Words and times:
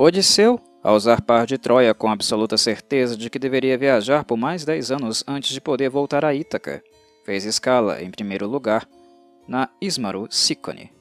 Odisseu, 0.00 0.60
ao 0.80 0.96
zarpar 1.00 1.44
de 1.44 1.58
Troia 1.58 1.92
com 1.92 2.08
absoluta 2.08 2.56
certeza 2.56 3.16
de 3.16 3.28
que 3.28 3.36
deveria 3.36 3.76
viajar 3.76 4.24
por 4.24 4.36
mais 4.36 4.64
dez 4.64 4.92
anos 4.92 5.24
antes 5.26 5.50
de 5.50 5.60
poder 5.60 5.90
voltar 5.90 6.24
a 6.24 6.32
Ítaca, 6.32 6.84
fez 7.24 7.44
escala, 7.44 8.00
em 8.00 8.08
primeiro 8.08 8.46
lugar, 8.46 8.88
na 9.48 9.68
Ismaro 9.80 10.28
Sicone, 10.30 10.92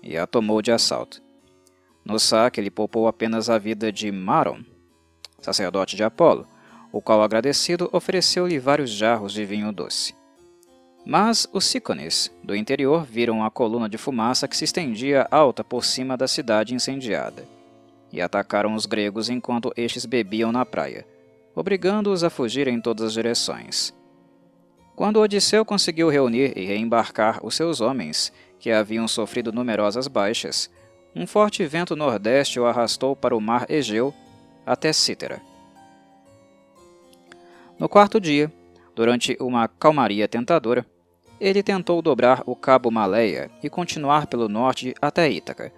e 0.00 0.16
a 0.16 0.28
tomou 0.28 0.62
de 0.62 0.70
assalto. 0.70 1.20
No 2.04 2.20
saque, 2.20 2.60
ele 2.60 2.70
poupou 2.70 3.08
apenas 3.08 3.50
a 3.50 3.58
vida 3.58 3.90
de 3.90 4.12
Maron, 4.12 4.60
sacerdote 5.40 5.96
de 5.96 6.04
Apolo, 6.04 6.46
o 6.92 7.02
qual, 7.02 7.24
agradecido, 7.24 7.90
ofereceu-lhe 7.92 8.60
vários 8.60 8.90
jarros 8.90 9.32
de 9.32 9.44
vinho 9.44 9.72
doce. 9.72 10.14
Mas 11.04 11.48
os 11.52 11.64
Sícones, 11.64 12.30
do 12.44 12.54
interior, 12.54 13.04
viram 13.04 13.44
a 13.44 13.50
coluna 13.50 13.88
de 13.88 13.98
fumaça 13.98 14.46
que 14.46 14.56
se 14.56 14.62
estendia 14.62 15.26
alta 15.32 15.64
por 15.64 15.84
cima 15.84 16.16
da 16.16 16.28
cidade 16.28 16.76
incendiada, 16.76 17.55
e 18.16 18.22
atacaram 18.22 18.74
os 18.74 18.86
gregos 18.86 19.28
enquanto 19.28 19.72
estes 19.76 20.06
bebiam 20.06 20.50
na 20.50 20.64
praia, 20.64 21.06
obrigando-os 21.54 22.24
a 22.24 22.30
fugir 22.30 22.66
em 22.66 22.80
todas 22.80 23.08
as 23.08 23.12
direções. 23.12 23.94
Quando 24.96 25.20
Odisseu 25.20 25.66
conseguiu 25.66 26.08
reunir 26.08 26.56
e 26.56 26.64
reembarcar 26.64 27.44
os 27.44 27.54
seus 27.54 27.82
homens, 27.82 28.32
que 28.58 28.70
haviam 28.70 29.06
sofrido 29.06 29.52
numerosas 29.52 30.08
baixas, 30.08 30.70
um 31.14 31.26
forte 31.26 31.64
vento 31.66 31.94
nordeste 31.94 32.58
o 32.58 32.64
arrastou 32.64 33.14
para 33.14 33.36
o 33.36 33.40
mar 33.40 33.70
Egeu 33.70 34.14
até 34.64 34.94
Cítera. 34.94 35.42
No 37.78 37.90
quarto 37.90 38.18
dia, 38.18 38.50
durante 38.94 39.36
uma 39.38 39.68
calmaria 39.68 40.26
tentadora, 40.26 40.86
ele 41.38 41.62
tentou 41.62 42.00
dobrar 42.00 42.42
o 42.46 42.56
cabo 42.56 42.90
Maleia 42.90 43.50
e 43.62 43.68
continuar 43.68 44.26
pelo 44.26 44.48
norte 44.48 44.94
até 45.02 45.30
Ítaca, 45.30 45.70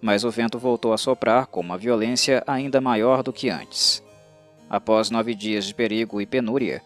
mas 0.00 0.24
o 0.24 0.30
vento 0.30 0.58
voltou 0.58 0.92
a 0.92 0.98
soprar 0.98 1.46
com 1.46 1.60
uma 1.60 1.78
violência 1.78 2.42
ainda 2.46 2.80
maior 2.80 3.22
do 3.22 3.32
que 3.32 3.48
antes. 3.48 4.02
Após 4.68 5.10
nove 5.10 5.34
dias 5.34 5.64
de 5.64 5.74
perigo 5.74 6.20
e 6.20 6.26
penúria, 6.26 6.82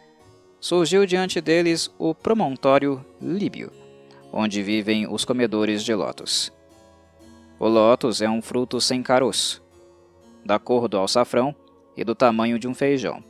surgiu 0.61 1.07
diante 1.07 1.41
deles 1.41 1.91
o 1.99 2.15
promontório 2.15 3.05
Líbio, 3.21 3.73
onde 4.33 4.63
vivem 4.63 5.11
os 5.11 5.25
comedores 5.25 5.83
de 5.83 5.95
lótus. 5.95 6.53
O 7.59 7.67
lótus 7.67 8.21
é 8.21 8.29
um 8.29 8.43
fruto 8.43 8.81
sem 8.81 9.03
caroço, 9.03 9.63
da 10.45 10.59
cor 10.59 10.89
do 10.89 10.99
alçafrão 10.99 11.55
e 11.97 12.05
do 12.05 12.15
tamanho 12.15 12.59
de 12.59 12.69
um 12.69 12.75
feijão, 12.75 13.23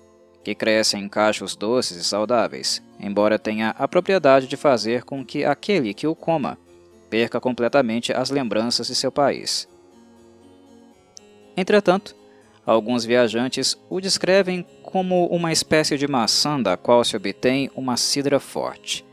que 0.42 0.55
cresce 0.55 0.97
em 0.97 1.08
cachos 1.08 1.55
doces 1.55 1.97
e 1.97 2.05
saudáveis, 2.05 2.83
embora 2.98 3.39
tenha 3.39 3.70
a 3.78 3.86
propriedade 3.86 4.47
de 4.47 4.56
fazer 4.56 5.05
com 5.05 5.25
que 5.25 5.45
aquele 5.45 5.95
que 5.95 6.06
o 6.06 6.14
coma 6.14 6.58
perca 7.08 7.41
completamente 7.41 8.12
as 8.12 8.31
lembranças 8.31 8.86
de 8.86 8.95
seu 8.95 9.11
país. 9.11 9.69
Entretanto, 11.56 12.14
alguns 12.64 13.04
viajantes 13.04 13.78
o 13.88 14.00
descrevem 14.00 14.66
como 14.82 15.26
uma 15.26 15.52
espécie 15.52 15.96
de 15.96 16.08
maçã 16.08 16.60
da 16.60 16.76
qual 16.76 17.04
se 17.04 17.16
obtém 17.16 17.70
uma 17.74 17.96
cidra 17.96 18.40
forte. 18.40 19.04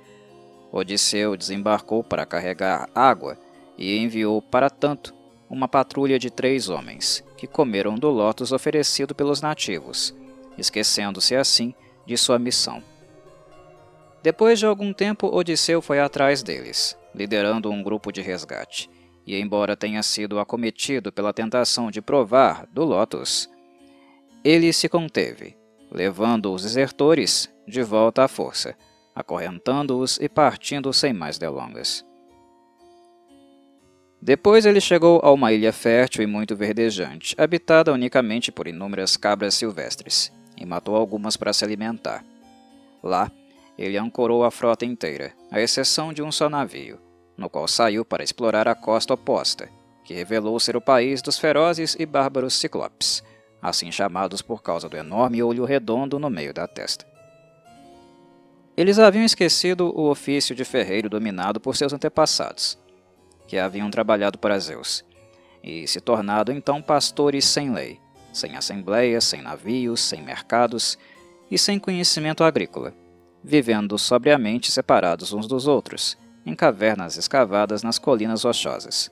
Odisseu 0.72 1.36
desembarcou 1.38 2.04
para 2.04 2.26
carregar 2.26 2.90
água 2.94 3.38
e 3.78 3.98
enviou 3.98 4.42
para 4.42 4.70
tanto 4.70 5.14
uma 5.50 5.68
patrulha 5.68 6.20
de 6.20 6.30
três 6.30 6.68
homens, 6.68 7.24
que 7.38 7.48
comeram 7.48 7.96
do 7.96 8.10
lótus 8.10 8.52
oferecido 8.52 9.16
pelos 9.16 9.42
nativos, 9.42 10.14
esquecendo-se 10.58 11.36
assim 11.36 11.74
de 12.06 12.18
sua 12.18 12.38
missão. 12.38 12.84
Depois 14.22 14.60
de 14.60 14.66
algum 14.66 14.92
tempo, 14.92 15.34
Odisseu 15.34 15.82
foi 15.82 16.00
atrás 16.00 16.44
deles, 16.44 16.98
liderando 17.16 17.72
um 17.72 17.82
grupo 17.82 18.12
de 18.12 18.22
resgate, 18.22 18.90
e 19.28 19.38
embora 19.38 19.76
tenha 19.76 20.02
sido 20.02 20.40
acometido 20.40 21.12
pela 21.12 21.34
tentação 21.34 21.92
de 21.92 22.02
provar 22.02 22.66
do 22.72 22.86
lótus, 22.86 23.50
ele 24.42 24.72
se 24.72 24.88
conteve, 24.88 25.58
levando 25.92 26.54
os 26.54 26.64
desertores 26.64 27.52
de 27.68 27.84
volta 27.84 28.24
à 28.24 28.28
força, 28.30 28.74
acorrentando-os 29.14 30.18
e 30.22 30.30
partindo 30.30 30.94
sem 30.94 31.12
mais 31.12 31.38
delongas. 31.38 32.06
Depois 34.22 34.66
ele 34.66 34.80
chegou 34.80 35.20
a 35.22 35.32
uma 35.32 35.52
ilha 35.52 35.74
fértil 35.74 36.24
e 36.24 36.28
muito 36.28 36.56
verdejante, 36.56 37.36
habitada 37.38 37.92
unicamente 37.92 38.50
por 38.50 38.66
inúmeras 38.66 39.18
cabras 39.18 39.56
silvestres, 39.56 40.32
e 40.56 40.66
matou 40.66 40.96
algumas 40.96 41.36
para 41.36 41.52
se 41.52 41.66
alimentar. 41.66 42.24
Lá, 43.04 43.30
ele 43.78 43.98
ancorou 43.98 44.44
a 44.44 44.50
frota 44.50 44.86
inteira, 44.86 45.34
à 45.52 45.62
exceção 45.62 46.14
de 46.14 46.24
um 46.24 46.32
só 46.32 46.50
navio, 46.50 46.98
no 47.38 47.50
qual 47.50 47.68
saiu 47.68 48.04
para 48.04 48.24
explorar 48.24 48.68
a 48.68 48.76
costa 48.76 49.14
oposta, 49.14 49.70
que 50.04 50.14
revelou 50.14 50.60
ser 50.60 50.76
o 50.76 50.82
país 50.82 51.22
dos 51.22 51.38
ferozes 51.38 51.96
e 52.00 52.06
bárbaros 52.06 52.56
ciclopes, 52.56 53.24
assim 53.62 53.92
chamados 53.92 54.42
por 54.42 54.64
causa 54.64 54.90
do 54.90 54.98
enorme 54.98 55.44
olho 55.44 55.66
redondo 55.66 56.18
no 56.18 56.30
meio 56.30 56.54
da 56.54 56.68
testa. 56.68 57.06
Eles 58.76 59.00
haviam 59.00 59.26
esquecido 59.26 59.92
o 59.96 60.10
ofício 60.10 60.56
de 60.56 60.64
ferreiro 60.64 61.10
dominado 61.10 61.60
por 61.60 61.76
seus 61.76 61.94
antepassados, 61.94 62.78
que 63.48 63.58
haviam 63.58 63.90
trabalhado 63.90 64.38
para 64.38 64.60
Zeus, 64.60 65.04
e 65.64 65.88
se 65.88 66.00
tornado 66.00 66.52
então 66.52 66.82
pastores 66.82 67.46
sem 67.46 67.72
lei, 67.74 68.00
sem 68.32 68.56
assembleias, 68.56 69.24
sem 69.24 69.42
navios, 69.42 70.02
sem 70.02 70.22
mercados 70.22 70.98
e 71.50 71.58
sem 71.58 71.80
conhecimento 71.80 72.44
agrícola, 72.44 72.94
vivendo 73.44 73.98
sobriamente 73.98 74.72
separados 74.72 75.34
uns 75.34 75.48
dos 75.48 75.68
outros, 75.68 76.18
em 76.48 76.56
cavernas 76.56 77.18
escavadas 77.18 77.84
nas 77.84 78.00
colinas 78.00 78.46
rochosas. 78.46 79.12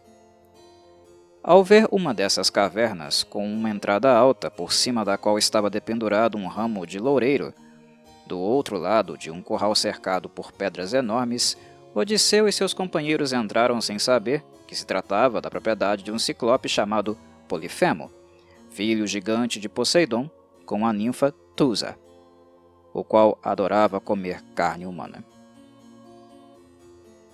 Ao 1.43 1.61
ver 1.61 1.85
uma 1.91 2.13
dessas 2.13 2.49
cavernas 2.49 3.23
com 3.23 3.45
uma 3.45 3.69
entrada 3.69 4.09
alta 4.15 4.49
por 4.49 4.71
cima 4.71 5.03
da 5.03 5.17
qual 5.17 5.37
estava 5.37 5.69
dependurado 5.69 6.37
um 6.37 6.47
ramo 6.47 6.87
de 6.87 6.97
loureiro, 6.97 7.53
do 8.25 8.39
outro 8.39 8.77
lado 8.77 9.17
de 9.17 9.29
um 9.29 9.41
curral 9.41 9.75
cercado 9.75 10.29
por 10.29 10.53
pedras 10.53 10.93
enormes, 10.93 11.57
Odisseu 11.93 12.47
e 12.47 12.53
seus 12.53 12.73
companheiros 12.73 13.33
entraram 13.33 13.81
sem 13.81 13.99
saber 13.99 14.41
que 14.65 14.75
se 14.75 14.85
tratava 14.85 15.41
da 15.41 15.49
propriedade 15.49 16.03
de 16.03 16.13
um 16.13 16.17
ciclope 16.17 16.69
chamado 16.69 17.17
Polifemo, 17.49 18.09
filho 18.69 19.05
gigante 19.05 19.59
de 19.59 19.67
Poseidon, 19.67 20.29
com 20.65 20.87
a 20.87 20.93
ninfa 20.93 21.33
Tusa, 21.55 21.97
o 22.93 23.03
qual 23.03 23.37
adorava 23.43 23.99
comer 23.99 24.41
carne 24.55 24.85
humana. 24.85 25.34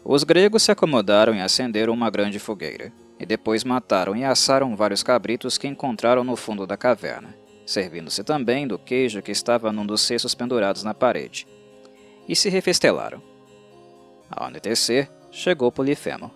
Os 0.03 0.23
gregos 0.23 0.63
se 0.63 0.71
acomodaram 0.71 1.35
e 1.35 1.41
acenderam 1.41 1.93
uma 1.93 2.09
grande 2.09 2.39
fogueira, 2.39 2.91
e 3.19 3.25
depois 3.25 3.63
mataram 3.63 4.15
e 4.15 4.23
assaram 4.23 4.75
vários 4.75 5.03
cabritos 5.03 5.57
que 5.57 5.67
encontraram 5.67 6.23
no 6.23 6.35
fundo 6.35 6.65
da 6.65 6.75
caverna, 6.75 7.35
servindo-se 7.65 8.23
também 8.23 8.67
do 8.67 8.79
queijo 8.79 9.21
que 9.21 9.31
estava 9.31 9.71
num 9.71 9.85
dos 9.85 10.01
cestos 10.01 10.33
pendurados 10.33 10.83
na 10.83 10.93
parede, 10.93 11.47
e 12.27 12.35
se 12.35 12.49
refestelaram. 12.49 13.21
Ao 14.29 14.47
anoitecer, 14.47 15.07
chegou 15.29 15.71
Polifemo. 15.71 16.31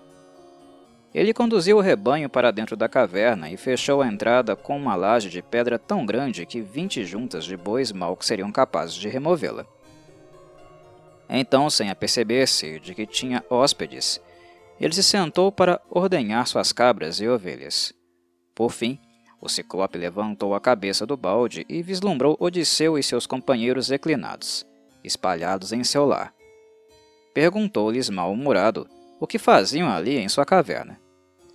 Ele 1.14 1.34
conduziu 1.34 1.78
o 1.78 1.82
rebanho 1.82 2.30
para 2.30 2.52
dentro 2.52 2.76
da 2.76 2.90
caverna 2.90 3.50
e 3.50 3.58
fechou 3.58 4.02
a 4.02 4.08
entrada 4.08 4.56
com 4.56 4.78
uma 4.78 4.96
laje 4.96 5.30
de 5.30 5.42
pedra 5.42 5.80
tão 5.80 6.06
grande 6.06 6.46
que 6.46 6.62
vinte 6.62 7.04
juntas 7.06 7.46
de 7.46 7.56
bois 7.58 7.92
mal 7.92 8.18
seriam 8.20 8.52
capazes 8.52 8.96
de 8.96 9.08
removê-la. 9.08 9.66
Então, 11.30 11.70
sem 11.70 11.90
aperceber-se 11.90 12.80
de 12.80 12.94
que 12.94 13.06
tinha 13.06 13.44
hóspedes, 13.50 14.22
ele 14.80 14.94
se 14.94 15.04
sentou 15.04 15.52
para 15.52 15.82
ordenhar 15.90 16.48
suas 16.48 16.72
cabras 16.72 17.20
e 17.20 17.28
ovelhas. 17.28 17.94
Por 18.54 18.72
fim, 18.72 19.00
o 19.42 19.50
ciclope 19.50 19.98
levantou 19.98 20.54
a 20.56 20.60
cabeça 20.60 21.06
do 21.06 21.16
balde 21.16 21.66
e 21.70 21.82
vislumbrou 21.82 22.38
Odisseu 22.40 22.98
e 22.98 23.04
seus 23.04 23.28
companheiros 23.28 23.90
reclinados, 23.90 24.66
espalhados 25.04 25.72
em 25.72 25.84
seu 25.84 26.06
lar. 26.06 26.34
Perguntou-lhes 27.34 28.10
mal-humorado 28.10 28.88
o 29.20 29.28
que 29.28 29.38
faziam 29.38 29.90
ali 29.90 30.18
em 30.18 30.30
sua 30.30 30.46
caverna. 30.46 31.00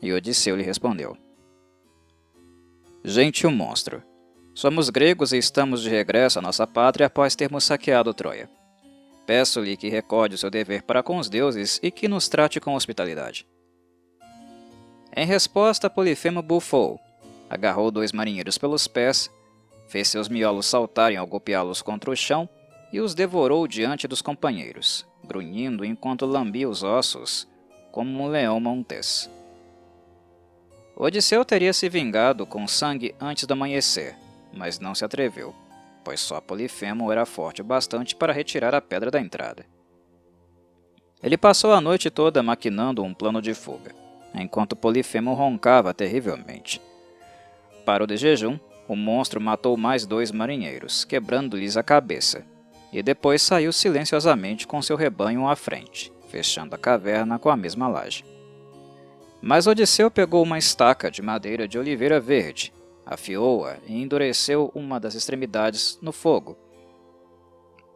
E 0.01 0.13
Odisseu 0.13 0.57
lhe 0.57 0.63
respondeu: 0.63 1.17
Gentil 3.05 3.51
monstro, 3.51 4.03
somos 4.55 4.91
gregos 4.91 5.33
e 5.33 5.39
estamos 5.39 5.83
de 5.83 5.89
regresso 5.91 6.39
à 6.39 6.43
nossa 6.43 6.67
pátria 6.67 7.07
após 7.07 7.35
termos 7.35 7.65
saqueado 7.65 8.15
Troia. 8.15 8.49
Peço-lhe 9.31 9.77
que 9.77 9.89
recorde 9.89 10.35
o 10.35 10.39
seu 10.39 10.51
dever 10.51 10.83
para 10.83 11.05
com 11.05 11.17
os 11.17 11.29
deuses 11.29 11.79
e 11.85 11.91
que 11.93 12.09
nos 12.09 12.29
trate 12.29 12.59
com 12.59 12.75
hospitalidade. 12.75 13.47
Em 15.17 15.25
resposta, 15.25 15.89
Polifemo 15.89 16.43
bufou, 16.43 16.99
agarrou 17.49 17.93
dois 17.93 18.11
marinheiros 18.11 18.59
pelos 18.59 18.89
pés, 18.89 19.31
fez 19.87 20.09
seus 20.09 20.29
miolos 20.29 20.67
saltarem 20.67 21.17
ao 21.17 21.29
golpeá-los 21.29 21.81
contra 21.81 22.11
o 22.11 22.17
chão 22.17 22.49
e 22.93 22.99
os 22.99 23.15
devorou 23.15 23.69
diante 23.69 24.09
dos 24.09 24.21
companheiros, 24.21 25.07
grunhindo 25.23 25.85
enquanto 25.85 26.27
lambia 26.27 26.69
os 26.69 26.83
ossos, 26.83 27.47
como 27.93 28.25
um 28.25 28.27
leão 28.27 28.59
montes. 28.59 29.31
Odisseu 30.97 31.45
teria 31.45 31.73
se 31.73 31.89
vingado 31.89 32.45
com 32.45 32.67
sangue 32.67 33.15
antes 33.21 33.45
do 33.45 33.53
amanhecer, 33.53 34.17
mas 34.53 34.81
não 34.81 34.93
se 34.93 35.05
atreveu, 35.05 35.55
pois 36.05 36.21
só 36.21 36.41
Polifemo 36.41 37.11
era 37.11 37.27
forte 37.27 37.61
o 37.61 37.65
bastante 37.65 38.15
para 38.15 38.33
retirar 38.33 38.75
a 38.75 38.81
pedra 38.81 39.11
da 39.11 39.21
entrada. 39.21 39.65
Ele 41.23 41.37
passou 41.37 41.73
a 41.73 41.81
noite 41.81 42.11
toda 42.11 42.43
maquinando 42.43 43.03
um 43.03 43.13
plano 43.13 43.43
de 43.43 43.55
fuga, 43.55 43.95
enquanto 44.35 44.77
Polifemo 44.77 45.35
roncava 45.35 45.93
terrivelmente. 45.93 46.81
disparo 47.91 48.07
de 48.07 48.17
jejum, 48.17 48.59
o 48.87 48.95
monstro 48.95 49.41
matou 49.41 49.77
mais 49.77 50.07
dois 50.07 50.31
marinheiros, 50.31 51.05
quebrando-lhes 51.05 51.77
a 51.77 51.83
cabeça, 51.83 52.45
e 52.93 53.03
depois 53.03 53.43
saiu 53.43 53.73
silenciosamente 53.73 54.67
com 54.67 54.81
seu 54.81 54.97
rebanho 54.97 55.49
à 55.49 55.57
frente, 55.57 56.13
fechando 56.29 56.75
a 56.75 56.79
caverna 56.79 57.39
com 57.39 57.49
a 57.51 57.57
mesma 57.57 57.89
laje. 57.89 58.25
Mas 59.43 59.67
Odisseu 59.67 60.11
pegou 60.11 60.43
uma 60.43 60.59
estaca 60.59 61.11
de 61.11 61.23
madeira 61.23 61.67
de 61.67 61.79
oliveira 61.79 62.21
verde, 62.21 62.73
afiou-a 63.11 63.79
e 63.89 64.01
endureceu 64.01 64.71
uma 64.73 65.01
das 65.01 65.17
extremidades 65.17 65.99
no 66.01 66.13
fogo, 66.13 66.57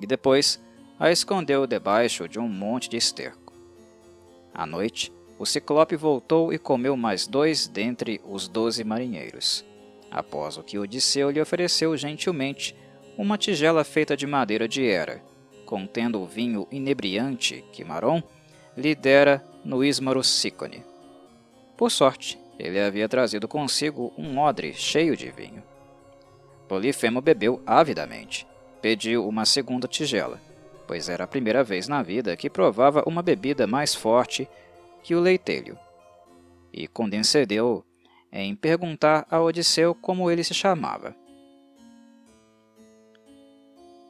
e 0.00 0.06
depois 0.06 0.61
a 0.99 1.12
escondeu 1.12 1.69
debaixo 1.69 2.28
de 2.28 2.40
um 2.40 2.49
monte 2.49 2.90
de 2.90 2.96
esterco. 2.96 3.52
À 4.52 4.66
noite, 4.66 5.12
o 5.38 5.46
ciclope 5.46 5.94
voltou 5.94 6.52
e 6.52 6.58
comeu 6.58 6.96
mais 6.96 7.28
dois 7.28 7.69
dentre 7.69 8.20
os 8.25 8.49
doze 8.49 8.82
marinheiros, 8.82 9.64
após 10.11 10.56
o 10.56 10.64
que 10.64 10.78
Odisseu 10.78 11.31
lhe 11.31 11.40
ofereceu 11.40 11.96
gentilmente 11.96 12.75
uma 13.17 13.38
tigela 13.38 13.84
feita 13.84 14.17
de 14.17 14.26
madeira 14.26 14.67
de 14.67 14.84
era, 14.84 15.22
contendo 15.64 16.20
o 16.20 16.26
vinho 16.26 16.67
inebriante 16.72 17.64
que 17.72 17.84
Maron 17.84 18.20
lhe 18.76 18.96
dera 18.96 19.44
no 19.64 19.84
Ismaro 19.84 20.25
Sícone. 20.25 20.84
Por 21.76 21.90
sorte, 21.90 22.38
ele 22.59 22.81
havia 22.81 23.09
trazido 23.09 23.49
consigo 23.49 24.12
um 24.17 24.39
odre 24.39 24.73
cheio 24.73 25.17
de 25.17 25.31
vinho. 25.31 25.62
Polifemo 26.69 27.21
bebeu 27.21 27.62
avidamente. 27.67 28.47
Pediu 28.81 29.27
uma 29.27 29.45
segunda 29.45 29.89
tigela, 29.89 30.41
pois 30.87 31.09
era 31.09 31.25
a 31.25 31.29
primeira 31.29 31.65
vez 31.65 31.89
na 31.89 32.03
vida 32.03 32.37
que 32.37 32.51
provava 32.51 33.03
uma 33.06 33.23
bebida 33.23 33.67
mais 33.67 33.95
forte 33.95 34.49
que 35.03 35.15
o 35.15 35.21
leitelho. 35.21 35.79
E 36.73 36.87
condescendeu 36.87 37.85
em 38.33 38.55
perguntar 38.55 39.27
a 39.31 39.41
Odisseu 39.41 39.95
como 39.95 40.31
ele 40.31 40.43
se 40.43 40.53
chamava. 40.53 41.15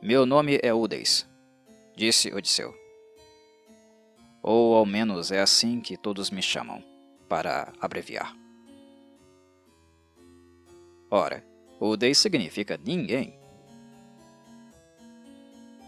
Meu 0.03 0.27
nome 0.27 0.59
é 0.63 0.73
Udes, 0.73 1.27
disse 1.97 2.33
Odisseu. 2.35 2.75
Ou 4.43 4.75
ao 4.75 4.85
menos 4.85 5.31
é 5.31 5.41
assim 5.41 5.81
que 5.81 5.97
todos 5.97 6.31
me 6.31 6.43
chamam, 6.43 6.83
para 7.35 7.73
abreviar. 7.81 8.33
Ora, 11.11 11.45
Udes 11.81 12.17
significa 12.17 12.79
ninguém. 12.87 13.37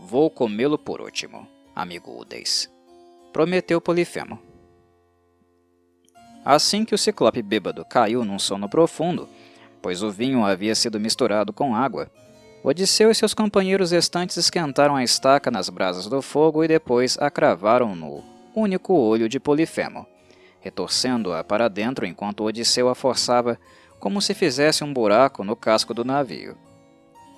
Vou 0.01 0.29
comê-lo 0.29 0.77
por 0.77 1.01
último, 1.01 1.47
amigo 1.73 2.21
Udes, 2.21 2.69
prometeu 3.33 3.81
Polifemo. 3.81 4.43
Assim 6.45 6.85
que 6.85 6.97
o 6.97 6.99
ciclope 6.99 7.41
bêbado 7.43 7.85
caiu 7.85 8.25
num 8.25 8.41
sono 8.41 8.69
profundo, 8.69 9.29
pois 9.81 10.03
o 10.03 10.11
vinho 10.11 10.45
havia 10.45 10.75
sido 10.75 10.99
misturado 10.99 11.53
com 11.53 11.77
água, 11.77 12.11
Odisseu 12.65 13.09
e 13.09 13.15
seus 13.15 13.33
companheiros 13.33 13.93
restantes 13.93 14.37
esquentaram 14.37 14.97
a 14.97 15.05
estaca 15.05 15.49
nas 15.49 15.69
brasas 15.69 16.09
do 16.09 16.21
fogo 16.21 16.65
e 16.65 16.67
depois 16.67 17.17
a 17.21 17.31
cravaram 17.31 17.95
no 17.95 18.25
único 18.53 18.95
olho 18.95 19.29
de 19.29 19.39
Polifemo, 19.39 20.09
retorcendo-a 20.67 21.45
para 21.45 21.69
dentro 21.69 22.05
enquanto 22.05 22.43
Odisseu 22.43 22.89
a 22.89 22.95
forçava 22.95 23.57
como 24.01 24.21
se 24.21 24.35
fizesse 24.35 24.83
um 24.83 24.93
buraco 24.93 25.45
no 25.45 25.55
casco 25.55 25.95
do 25.95 26.05
navio. 26.05 26.59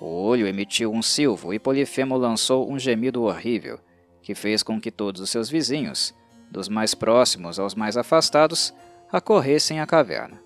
O 0.01 0.23
olho 0.23 0.47
emitiu 0.47 0.91
um 0.91 1.03
silvo 1.03 1.53
e 1.53 1.59
Polifemo 1.59 2.17
lançou 2.17 2.71
um 2.71 2.79
gemido 2.79 3.21
horrível, 3.21 3.79
que 4.23 4.33
fez 4.33 4.63
com 4.63 4.81
que 4.81 4.89
todos 4.89 5.21
os 5.21 5.29
seus 5.29 5.47
vizinhos, 5.47 6.11
dos 6.49 6.67
mais 6.67 6.95
próximos 6.95 7.59
aos 7.59 7.75
mais 7.75 7.97
afastados, 7.97 8.73
acorressem 9.11 9.79
à 9.79 9.85
caverna. 9.85 10.41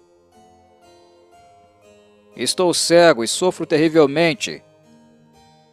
Estou 2.36 2.74
cego 2.74 3.24
e 3.24 3.28
sofro 3.30 3.66
terrivelmente, 3.66 4.62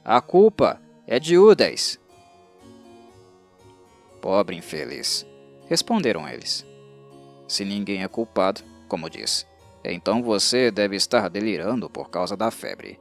a 0.05 0.21
culpa 0.21 0.81
é 1.09 1.19
de 1.19 1.37
Udas. 1.37 1.99
Pobre 4.21 4.55
infeliz, 4.55 5.27
responderam 5.69 6.29
eles. 6.29 6.70
Se 7.51 7.65
ninguém 7.65 8.05
é 8.05 8.07
culpado, 8.07 8.61
como 8.87 9.11
disse, 9.11 9.45
então 9.83 10.23
você 10.23 10.71
deve 10.71 10.95
estar 10.95 11.29
delirando 11.29 11.91
por 11.91 12.09
causa 12.09 12.37
da 12.37 12.49
febre. 12.49 12.97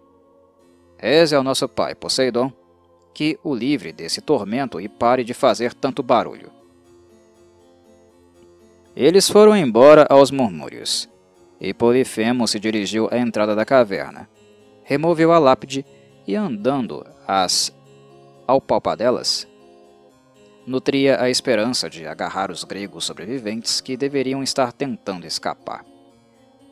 Reze 0.98 1.36
ao 1.36 1.44
nosso 1.44 1.70
pai, 1.70 1.94
Poseidon, 1.94 2.52
que 3.14 3.38
o 3.44 3.54
livre 3.54 3.94
desse 3.94 4.22
tormento 4.22 4.82
e 4.82 4.90
pare 4.90 5.24
de 5.24 5.36
fazer 5.36 5.72
tanto 5.72 6.02
barulho. 6.02 6.50
Eles 8.96 9.30
foram 9.30 9.56
embora 9.56 10.08
aos 10.10 10.32
murmúrios, 10.32 11.08
e 11.62 11.72
Polifemo 11.72 12.48
se 12.48 12.60
dirigiu 12.60 13.08
à 13.12 13.20
entrada 13.20 13.56
da 13.56 13.64
caverna. 13.64 14.28
Removeu 14.84 15.32
a 15.32 15.38
lápide 15.38 15.86
e 16.26 16.36
andando 16.36 17.06
as 17.28 17.72
alpalpadelas, 18.48 19.48
nutria 20.70 21.20
a 21.20 21.32
esperança 21.32 21.90
de 21.90 22.06
agarrar 22.06 22.52
os 22.52 22.64
gregos 22.64 23.04
sobreviventes 23.04 23.82
que 23.82 23.98
deveriam 23.98 24.44
estar 24.44 24.72
tentando 24.72 25.26
escapar. 25.26 25.84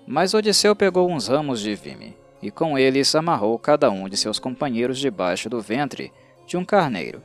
Mas 0.06 0.36
Odisseu 0.36 0.76
pegou 0.76 1.10
uns 1.10 1.28
ramos 1.28 1.60
de 1.60 1.74
vime 1.74 2.16
e 2.40 2.52
com 2.52 2.78
eles 2.78 3.16
amarrou 3.16 3.58
cada 3.58 3.90
um 3.90 4.08
de 4.08 4.16
seus 4.16 4.38
companheiros 4.38 5.00
debaixo 5.00 5.50
do 5.50 5.60
ventre 5.60 6.14
de 6.46 6.56
um 6.56 6.64
carneiro, 6.64 7.24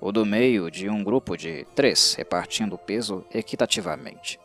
o 0.00 0.10
do 0.10 0.24
meio 0.24 0.70
de 0.70 0.88
um 0.88 1.04
grupo 1.04 1.36
de 1.36 1.66
três, 1.74 2.14
repartindo 2.14 2.76
o 2.76 2.78
peso 2.78 3.22
equitativamente. 3.30 4.40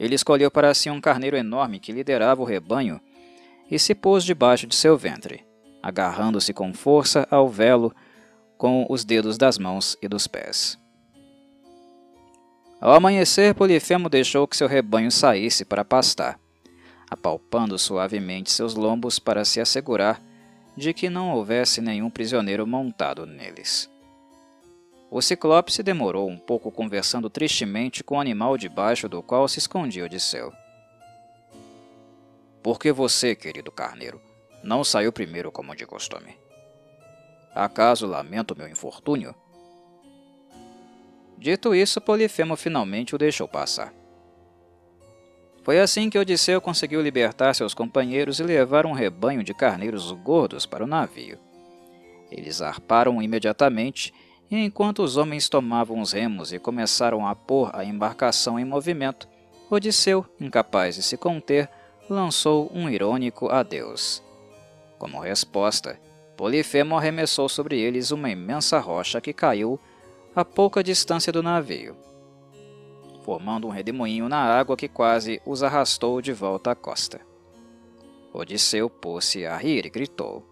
Ele 0.00 0.16
escolheu 0.16 0.50
para 0.50 0.74
si 0.74 0.90
um 0.90 1.00
carneiro 1.00 1.36
enorme 1.36 1.78
que 1.78 1.92
liderava 1.92 2.42
o 2.42 2.44
rebanho 2.44 3.00
e 3.70 3.78
se 3.78 3.94
pôs 3.94 4.24
debaixo 4.24 4.66
de 4.66 4.74
seu 4.74 4.98
ventre, 4.98 5.46
agarrando-se 5.80 6.52
com 6.52 6.74
força 6.74 7.24
ao 7.30 7.48
velo 7.48 7.94
com 8.60 8.84
os 8.90 9.06
dedos 9.06 9.38
das 9.38 9.56
mãos 9.56 9.96
e 10.02 10.06
dos 10.06 10.26
pés. 10.26 10.78
Ao 12.78 12.92
amanhecer, 12.92 13.54
Polifemo 13.54 14.10
deixou 14.10 14.46
que 14.46 14.54
seu 14.54 14.68
rebanho 14.68 15.10
saísse 15.10 15.64
para 15.64 15.82
pastar, 15.82 16.38
apalpando 17.10 17.78
suavemente 17.78 18.50
seus 18.50 18.74
lombos 18.74 19.18
para 19.18 19.46
se 19.46 19.62
assegurar 19.62 20.20
de 20.76 20.92
que 20.92 21.08
não 21.08 21.30
houvesse 21.30 21.80
nenhum 21.80 22.10
prisioneiro 22.10 22.66
montado 22.66 23.24
neles. 23.24 23.88
O 25.10 25.22
ciclope 25.22 25.72
se 25.72 25.82
demorou 25.82 26.28
um 26.28 26.36
pouco 26.36 26.70
conversando 26.70 27.30
tristemente 27.30 28.04
com 28.04 28.16
o 28.16 28.20
animal 28.20 28.58
debaixo 28.58 29.08
do 29.08 29.22
qual 29.22 29.48
se 29.48 29.58
escondia 29.58 30.04
Odisseu. 30.04 30.52
Porque 32.62 32.92
você, 32.92 33.34
querido 33.34 33.72
carneiro, 33.72 34.20
não 34.62 34.84
saiu 34.84 35.10
primeiro 35.10 35.50
como 35.50 35.74
de 35.74 35.86
costume? 35.86 36.39
Acaso 37.54 38.06
lamento 38.06 38.56
meu 38.56 38.68
infortúnio? 38.68 39.34
Dito 41.36 41.74
isso, 41.74 42.00
Polifemo 42.00 42.56
finalmente 42.56 43.14
o 43.14 43.18
deixou 43.18 43.48
passar. 43.48 43.92
Foi 45.62 45.78
assim 45.78 46.08
que 46.08 46.18
Odisseu 46.18 46.60
conseguiu 46.60 47.02
libertar 47.02 47.54
seus 47.54 47.74
companheiros 47.74 48.40
e 48.40 48.42
levar 48.42 48.86
um 48.86 48.92
rebanho 48.92 49.42
de 49.42 49.52
carneiros 49.52 50.10
gordos 50.12 50.64
para 50.64 50.84
o 50.84 50.86
navio. 50.86 51.38
Eles 52.30 52.62
arparam 52.62 53.20
imediatamente, 53.20 54.12
e 54.50 54.56
enquanto 54.56 55.02
os 55.02 55.16
homens 55.16 55.48
tomavam 55.48 56.00
os 56.00 56.12
remos 56.12 56.52
e 56.52 56.58
começaram 56.58 57.26
a 57.26 57.34
pôr 57.34 57.70
a 57.74 57.84
embarcação 57.84 58.58
em 58.58 58.64
movimento, 58.64 59.28
Odisseu, 59.70 60.26
incapaz 60.40 60.96
de 60.96 61.02
se 61.02 61.16
conter, 61.16 61.68
lançou 62.08 62.70
um 62.74 62.88
irônico 62.88 63.48
adeus. 63.48 64.22
Como 64.98 65.20
resposta, 65.20 65.98
Polifemo 66.40 66.96
arremessou 66.96 67.50
sobre 67.50 67.78
eles 67.78 68.12
uma 68.12 68.30
imensa 68.30 68.78
rocha 68.78 69.20
que 69.20 69.30
caiu 69.30 69.78
a 70.34 70.42
pouca 70.42 70.82
distância 70.82 71.30
do 71.30 71.42
navio, 71.42 71.94
formando 73.22 73.66
um 73.66 73.70
redemoinho 73.70 74.26
na 74.26 74.38
água 74.38 74.74
que 74.74 74.88
quase 74.88 75.38
os 75.44 75.62
arrastou 75.62 76.22
de 76.22 76.32
volta 76.32 76.70
à 76.70 76.74
costa. 76.74 77.20
Odisseu 78.32 78.88
pôs-se 78.88 79.44
a 79.44 79.54
rir 79.54 79.84
e 79.84 79.90
gritou. 79.90 80.42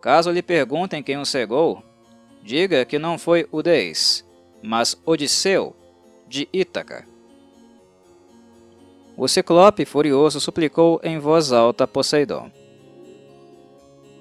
Caso 0.00 0.30
lhe 0.30 0.42
perguntem 0.42 1.02
quem 1.02 1.18
o 1.18 1.26
cegou, 1.26 1.82
diga 2.42 2.86
que 2.86 2.98
não 2.98 3.18
foi 3.18 3.46
Udeis, 3.52 4.26
mas 4.62 4.98
Odisseu, 5.04 5.76
de 6.26 6.48
Ítaca. 6.54 7.06
O 9.14 9.28
ciclope, 9.28 9.84
furioso, 9.84 10.40
suplicou 10.40 10.98
em 11.04 11.18
voz 11.18 11.52
alta 11.52 11.84
a 11.84 11.86
Poseidon. 11.86 12.50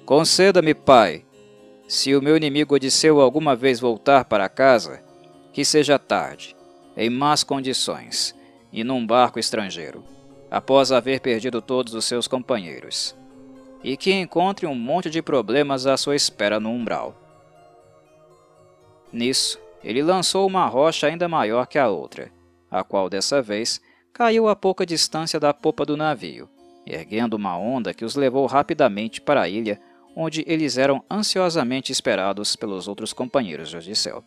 Conceda-me, 0.06 0.76
pai, 0.76 1.26
se 1.88 2.16
o 2.16 2.22
meu 2.22 2.38
inimigo 2.38 2.76
Odisseu 2.76 3.20
alguma 3.20 3.56
vez 3.56 3.80
voltar 3.80 4.26
para 4.26 4.48
casa, 4.48 5.04
que 5.52 5.66
seja 5.66 5.98
tarde, 5.98 6.56
em 6.96 7.10
más 7.10 7.44
condições, 7.44 8.36
e 8.72 8.84
num 8.84 9.04
barco 9.04 9.40
estrangeiro, 9.40 10.04
após 10.52 10.92
haver 10.92 11.22
perdido 11.22 11.60
todos 11.60 11.96
os 11.96 12.06
seus 12.06 12.28
companheiros, 12.28 13.16
e 13.84 13.98
que 13.98 14.14
encontre 14.14 14.68
um 14.68 14.76
monte 14.76 15.10
de 15.10 15.24
problemas 15.24 15.88
à 15.88 15.98
sua 15.98 16.16
espera 16.16 16.60
no 16.60 16.70
umbral. 16.70 17.16
Nisso, 19.12 19.60
ele 19.84 20.04
lançou 20.04 20.46
uma 20.46 20.68
rocha 20.68 21.08
ainda 21.08 21.28
maior 21.28 21.66
que 21.66 21.80
a 21.80 21.90
outra, 21.90 22.32
a 22.70 22.84
qual 22.84 23.10
dessa 23.10 23.42
vez 23.42 23.82
caiu 24.14 24.48
a 24.48 24.56
pouca 24.56 24.86
distância 24.86 25.40
da 25.40 25.52
popa 25.52 25.84
do 25.84 25.98
navio, 25.98 26.48
erguendo 26.86 27.34
uma 27.34 27.58
onda 27.58 27.92
que 27.92 28.06
os 28.06 28.16
levou 28.16 28.46
rapidamente 28.46 29.20
para 29.20 29.42
a 29.42 29.50
ilha, 29.50 29.82
onde 30.16 30.44
eles 30.48 30.78
eram 30.78 31.04
ansiosamente 31.12 31.92
esperados 31.92 32.56
pelos 32.56 32.88
outros 32.88 33.12
companheiros 33.12 33.70
de 33.70 33.78
Odisseu. 33.78 34.24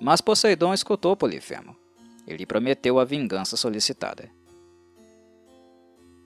Mas 0.00 0.20
Poseidon 0.20 0.74
escutou 0.74 1.16
Polifemo. 1.16 1.74
Ele 2.26 2.44
prometeu 2.44 2.98
a 2.98 3.04
vingança 3.04 3.56
solicitada. 3.56 4.28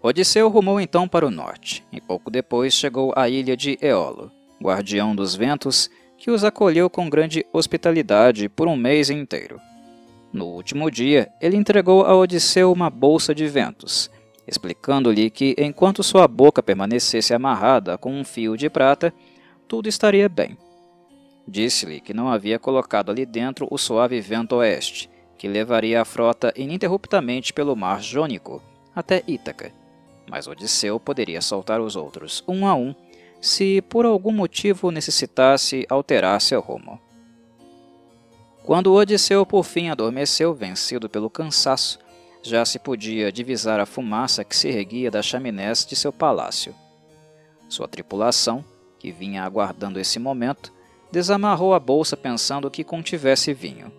Odisseu 0.01 0.49
rumou 0.49 0.81
então 0.81 1.09
para 1.09 1.27
o 1.27 1.31
norte, 1.31 1.85
e 1.93 2.01
pouco 2.01 2.31
depois 2.31 2.75
chegou 2.75 3.13
à 3.17 3.29
ilha 3.29 3.57
de 3.57 3.79
Eolo, 3.83 4.31
guardião 4.63 5.15
dos 5.15 5.35
ventos, 5.35 5.91
que 6.17 6.31
os 6.31 6.45
acolheu 6.45 6.89
com 6.89 7.09
grande 7.09 7.45
hospitalidade 7.53 8.49
por 8.49 8.69
um 8.69 8.77
mês 8.77 9.11
inteiro. 9.11 9.61
No 10.33 10.47
último 10.47 10.91
dia, 10.91 11.31
ele 11.41 11.57
entregou 11.57 12.05
a 12.05 12.15
Odisseu 12.17 12.73
uma 12.73 12.91
bolsa 12.91 13.35
de 13.35 13.47
ventos, 13.47 14.11
explicando-lhe 14.49 15.29
que, 15.29 15.55
enquanto 15.59 16.03
sua 16.03 16.27
boca 16.27 16.63
permanecesse 16.63 17.35
amarrada 17.35 17.99
com 17.99 18.13
um 18.13 18.25
fio 18.25 18.57
de 18.57 18.71
prata, 18.71 19.13
tudo 19.69 19.89
estaria 19.89 20.29
bem. 20.29 20.57
Disse-lhe 21.47 22.01
que 22.01 22.15
não 22.15 22.29
havia 22.29 22.59
colocado 22.59 23.11
ali 23.11 23.27
dentro 23.27 23.69
o 23.71 23.77
suave 23.77 24.21
vento 24.21 24.57
oeste, 24.57 25.11
que 25.37 25.47
levaria 25.47 26.01
a 26.01 26.05
frota 26.05 26.53
ininterruptamente 26.57 27.53
pelo 27.53 27.77
mar 27.77 28.03
Jônico 28.03 28.63
até 28.95 29.23
Ítaca, 29.29 29.73
mas 30.29 30.49
Odisseu 30.49 30.99
poderia 30.99 31.41
soltar 31.41 31.81
os 31.81 31.95
outros, 31.95 32.43
um 32.49 32.67
a 32.67 32.75
um, 32.75 32.95
se 33.41 33.81
por 33.83 34.05
algum 34.05 34.33
motivo 34.33 34.91
necessitasse 34.91 35.87
alterar 35.89 36.41
seu 36.41 36.61
rumo. 36.61 36.99
Quando 38.65 38.93
Odisseu 38.93 39.47
por 39.47 39.63
fim 39.63 39.89
adormeceu, 39.89 40.53
vencido 40.53 41.09
pelo 41.09 41.31
cansaço, 41.31 41.99
já 42.43 42.65
se 42.65 42.79
podia 42.79 43.33
divisar 43.33 43.81
a 43.81 43.87
fumaça 43.87 44.45
que 44.45 44.57
se 44.57 44.69
erguia 44.69 45.11
das 45.11 45.27
chaminés 45.27 45.85
de 45.85 45.97
seu 45.97 46.13
palácio. 46.13 46.75
Sua 47.69 47.89
tripulação, 47.89 48.65
que 48.99 49.13
vinha 49.13 49.43
aguardando 49.43 50.01
esse 50.01 50.19
momento, 50.19 50.73
desamarrou 51.11 51.75
a 51.75 51.81
bolsa 51.81 52.17
pensando 52.17 52.71
que 52.71 52.85
contivesse 52.85 53.53
vinho. 53.53 53.93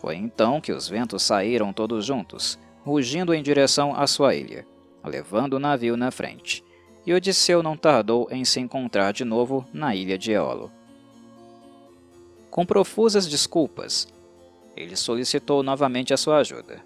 Foi 0.00 0.16
então 0.16 0.60
que 0.60 0.72
os 0.72 0.88
ventos 0.88 1.22
saíram 1.22 1.72
todos 1.72 2.04
juntos, 2.04 2.58
rugindo 2.84 3.34
em 3.34 3.42
direção 3.42 3.94
à 3.94 4.06
sua 4.06 4.34
ilha 4.34 4.66
levando 5.06 5.54
o 5.54 5.58
navio 5.58 5.96
na 5.96 6.10
frente, 6.10 6.64
e 7.06 7.14
Odisseu 7.14 7.62
não 7.62 7.76
tardou 7.76 8.28
em 8.30 8.44
se 8.44 8.58
encontrar 8.60 9.12
de 9.12 9.24
novo 9.24 9.66
na 9.72 9.94
ilha 9.94 10.18
de 10.18 10.32
Eolo. 10.32 10.70
Com 12.50 12.66
profusas 12.66 13.26
desculpas, 13.26 14.08
ele 14.76 14.96
solicitou 14.96 15.62
novamente 15.62 16.12
a 16.12 16.16
sua 16.16 16.38
ajuda, 16.38 16.82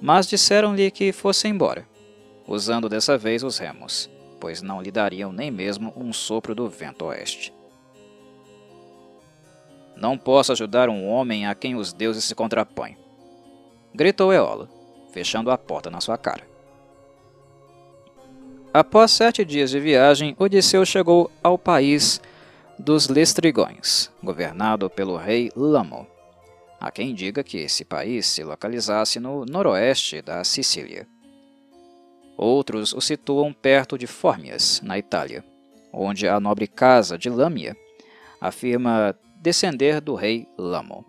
mas 0.00 0.26
disseram-lhe 0.26 0.90
que 0.90 1.12
fosse 1.12 1.48
embora, 1.48 1.86
usando 2.46 2.88
dessa 2.88 3.18
vez 3.18 3.42
os 3.42 3.58
remos, 3.58 4.08
pois 4.40 4.62
não 4.62 4.80
lhe 4.80 4.90
dariam 4.90 5.32
nem 5.32 5.50
mesmo 5.50 5.92
um 5.96 6.12
sopro 6.12 6.54
do 6.54 6.68
vento 6.68 7.04
oeste. 7.06 7.52
Não 9.96 10.16
posso 10.16 10.52
ajudar 10.52 10.88
um 10.88 11.08
homem 11.08 11.46
a 11.46 11.54
quem 11.54 11.74
os 11.74 11.92
deuses 11.92 12.24
se 12.24 12.34
contrapõem, 12.34 12.96
gritou 13.94 14.32
Eolo, 14.32 14.68
fechando 15.12 15.50
a 15.50 15.58
porta 15.58 15.90
na 15.90 16.00
sua 16.00 16.16
cara. 16.16 16.46
Após 18.72 19.10
sete 19.10 19.44
dias 19.44 19.70
de 19.70 19.80
viagem, 19.80 20.36
Odisseu 20.38 20.84
chegou 20.84 21.30
ao 21.42 21.58
país 21.58 22.20
dos 22.78 23.08
Lestrigões, 23.08 24.10
governado 24.22 24.88
pelo 24.88 25.16
rei 25.16 25.50
Lamo. 25.56 26.06
Há 26.80 26.90
quem 26.90 27.14
diga 27.14 27.42
que 27.42 27.58
esse 27.58 27.84
país 27.84 28.26
se 28.26 28.44
localizasse 28.44 29.18
no 29.18 29.44
noroeste 29.44 30.22
da 30.22 30.44
Sicília. 30.44 31.08
Outros 32.36 32.92
o 32.92 33.00
situam 33.00 33.52
perto 33.52 33.98
de 33.98 34.06
Fórmias, 34.06 34.80
na 34.82 34.96
Itália, 34.96 35.44
onde 35.92 36.28
a 36.28 36.38
nobre 36.38 36.68
casa 36.68 37.18
de 37.18 37.28
Lâmia 37.28 37.76
afirma 38.40 39.18
descender 39.40 40.00
do 40.00 40.14
rei 40.14 40.46
Lamo. 40.56 41.04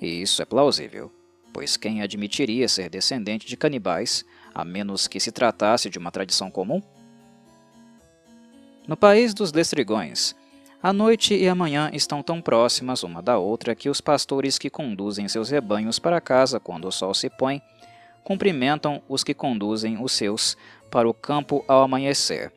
E 0.00 0.20
isso 0.20 0.42
é 0.42 0.44
plausível, 0.44 1.10
pois 1.52 1.78
quem 1.78 2.02
admitiria 2.02 2.68
ser 2.68 2.90
descendente 2.90 3.46
de 3.46 3.56
canibais 3.56 4.24
a 4.54 4.64
menos 4.64 5.08
que 5.08 5.18
se 5.18 5.32
tratasse 5.32 5.88
de 5.88 5.98
uma 5.98 6.10
tradição 6.10 6.50
comum? 6.50 6.82
No 8.86 8.96
país 8.96 9.32
dos 9.32 9.52
Lestrigões, 9.52 10.34
a 10.82 10.92
noite 10.92 11.34
e 11.34 11.46
a 11.46 11.54
manhã 11.54 11.90
estão 11.92 12.22
tão 12.22 12.40
próximas 12.40 13.02
uma 13.02 13.20
da 13.20 13.36
outra 13.36 13.74
que 13.74 13.90
os 13.90 14.00
pastores 14.00 14.58
que 14.58 14.70
conduzem 14.70 15.28
seus 15.28 15.50
rebanhos 15.50 15.98
para 15.98 16.20
casa 16.20 16.58
quando 16.58 16.88
o 16.88 16.92
sol 16.92 17.12
se 17.12 17.28
põe 17.28 17.60
cumprimentam 18.24 19.02
os 19.08 19.22
que 19.22 19.34
conduzem 19.34 20.02
os 20.02 20.12
seus 20.12 20.56
para 20.90 21.08
o 21.08 21.14
campo 21.14 21.64
ao 21.68 21.82
amanhecer. 21.82 22.52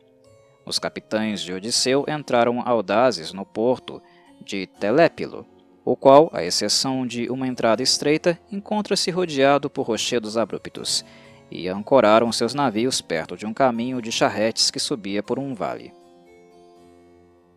Os 0.64 0.78
capitães 0.78 1.42
de 1.42 1.52
Odisseu 1.52 2.04
entraram 2.08 2.62
audazes 2.66 3.32
no 3.32 3.44
porto 3.44 4.00
de 4.40 4.66
Telépilo, 4.66 5.46
o 5.84 5.94
qual, 5.94 6.30
à 6.32 6.42
exceção 6.42 7.06
de 7.06 7.28
uma 7.28 7.46
entrada 7.46 7.82
estreita, 7.82 8.38
encontra-se 8.50 9.10
rodeado 9.10 9.68
por 9.68 9.86
rochedos 9.86 10.38
abruptos, 10.38 11.04
e 11.50 11.68
ancoraram 11.68 12.32
seus 12.32 12.54
navios 12.54 13.02
perto 13.02 13.36
de 13.36 13.44
um 13.44 13.52
caminho 13.52 14.00
de 14.00 14.10
charretes 14.10 14.70
que 14.70 14.80
subia 14.80 15.22
por 15.22 15.38
um 15.38 15.54
vale. 15.54 15.92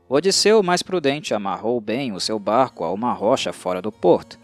Odisseu, 0.09 0.63
mais 0.63 0.81
prudente, 0.81 1.33
amarrou 1.33 1.81
bem 1.81 2.13
o 2.13 2.19
seu 2.19 2.39
barco 2.39 2.83
a 2.83 2.91
uma 2.91 3.11
rocha 3.11 3.51
fora 3.51 3.81
do 3.81 3.91
porto, 3.91 4.39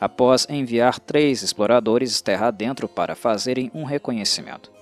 após 0.00 0.46
enviar 0.50 0.98
três 0.98 1.42
exploradores 1.42 2.20
terra 2.20 2.48
adentro 2.48 2.88
para 2.88 3.14
fazerem 3.14 3.70
um 3.72 3.84
reconhecimento. 3.84 4.72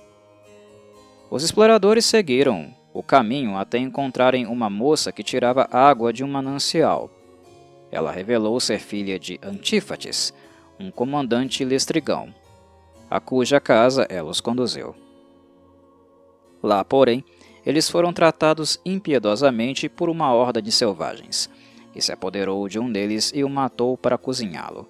Os 1.29 1.43
exploradores 1.43 2.05
seguiram 2.05 2.73
o 2.93 3.03
caminho 3.03 3.57
até 3.57 3.77
encontrarem 3.77 4.45
uma 4.45 4.69
moça 4.69 5.11
que 5.11 5.23
tirava 5.23 5.67
água 5.71 6.11
de 6.11 6.23
um 6.23 6.27
manancial. 6.27 7.09
Ela 7.91 8.11
revelou 8.11 8.59
ser 8.59 8.79
filha 8.79 9.19
de 9.19 9.39
Antífates, 9.43 10.33
um 10.79 10.89
comandante 10.89 11.63
lestrigão, 11.63 12.33
a 13.09 13.19
cuja 13.19 13.59
casa 13.59 14.07
ela 14.09 14.31
os 14.31 14.41
conduziu. 14.41 14.95
Lá, 16.61 16.83
porém, 16.83 17.23
eles 17.65 17.89
foram 17.89 18.11
tratados 18.11 18.79
impiedosamente 18.85 19.87
por 19.87 20.09
uma 20.09 20.33
horda 20.33 20.61
de 20.61 20.71
selvagens, 20.71 21.49
que 21.93 22.01
se 22.01 22.11
apoderou 22.11 22.67
de 22.67 22.79
um 22.79 22.91
deles 22.91 23.31
e 23.33 23.43
o 23.43 23.49
matou 23.49 23.97
para 23.97 24.17
cozinhá-lo. 24.17 24.87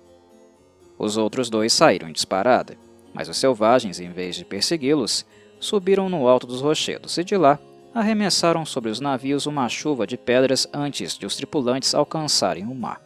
Os 0.97 1.17
outros 1.17 1.49
dois 1.49 1.73
saíram 1.73 2.09
em 2.09 2.13
disparada, 2.13 2.77
mas 3.13 3.29
os 3.29 3.37
selvagens, 3.37 3.99
em 3.99 4.09
vez 4.09 4.35
de 4.35 4.45
persegui-los, 4.45 5.25
subiram 5.59 6.09
no 6.09 6.27
alto 6.27 6.47
dos 6.47 6.61
rochedos 6.61 7.17
e 7.17 7.23
de 7.23 7.37
lá 7.37 7.59
arremessaram 7.93 8.65
sobre 8.65 8.89
os 8.89 8.99
navios 8.99 9.45
uma 9.45 9.69
chuva 9.69 10.07
de 10.07 10.17
pedras 10.17 10.67
antes 10.73 11.17
de 11.17 11.25
os 11.25 11.35
tripulantes 11.35 11.93
alcançarem 11.93 12.65
o 12.65 12.73
mar. 12.73 13.01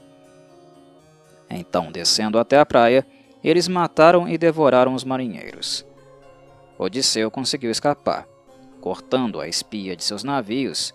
Então, 1.50 1.92
descendo 1.92 2.40
até 2.40 2.58
a 2.58 2.66
praia, 2.66 3.06
eles 3.44 3.68
mataram 3.68 4.28
e 4.28 4.38
devoraram 4.38 4.94
os 4.94 5.04
marinheiros. 5.04 5.86
Odisseu 6.78 7.30
conseguiu 7.30 7.72
escapar, 7.72 8.28
cortando 8.88 9.42
a 9.42 9.50
espia 9.50 9.98
de 9.98 10.04
seus 10.06 10.24
navios 10.24 10.94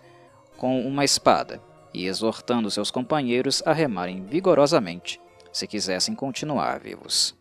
com 0.56 0.80
uma 0.80 1.04
espada 1.04 1.62
e 1.92 2.06
exortando 2.06 2.70
seus 2.70 2.90
companheiros 2.90 3.62
a 3.66 3.72
remarem 3.74 4.24
vigorosamente 4.24 5.20
se 5.52 5.66
quisessem 5.66 6.14
continuar 6.14 6.80
vivos. 6.80 7.36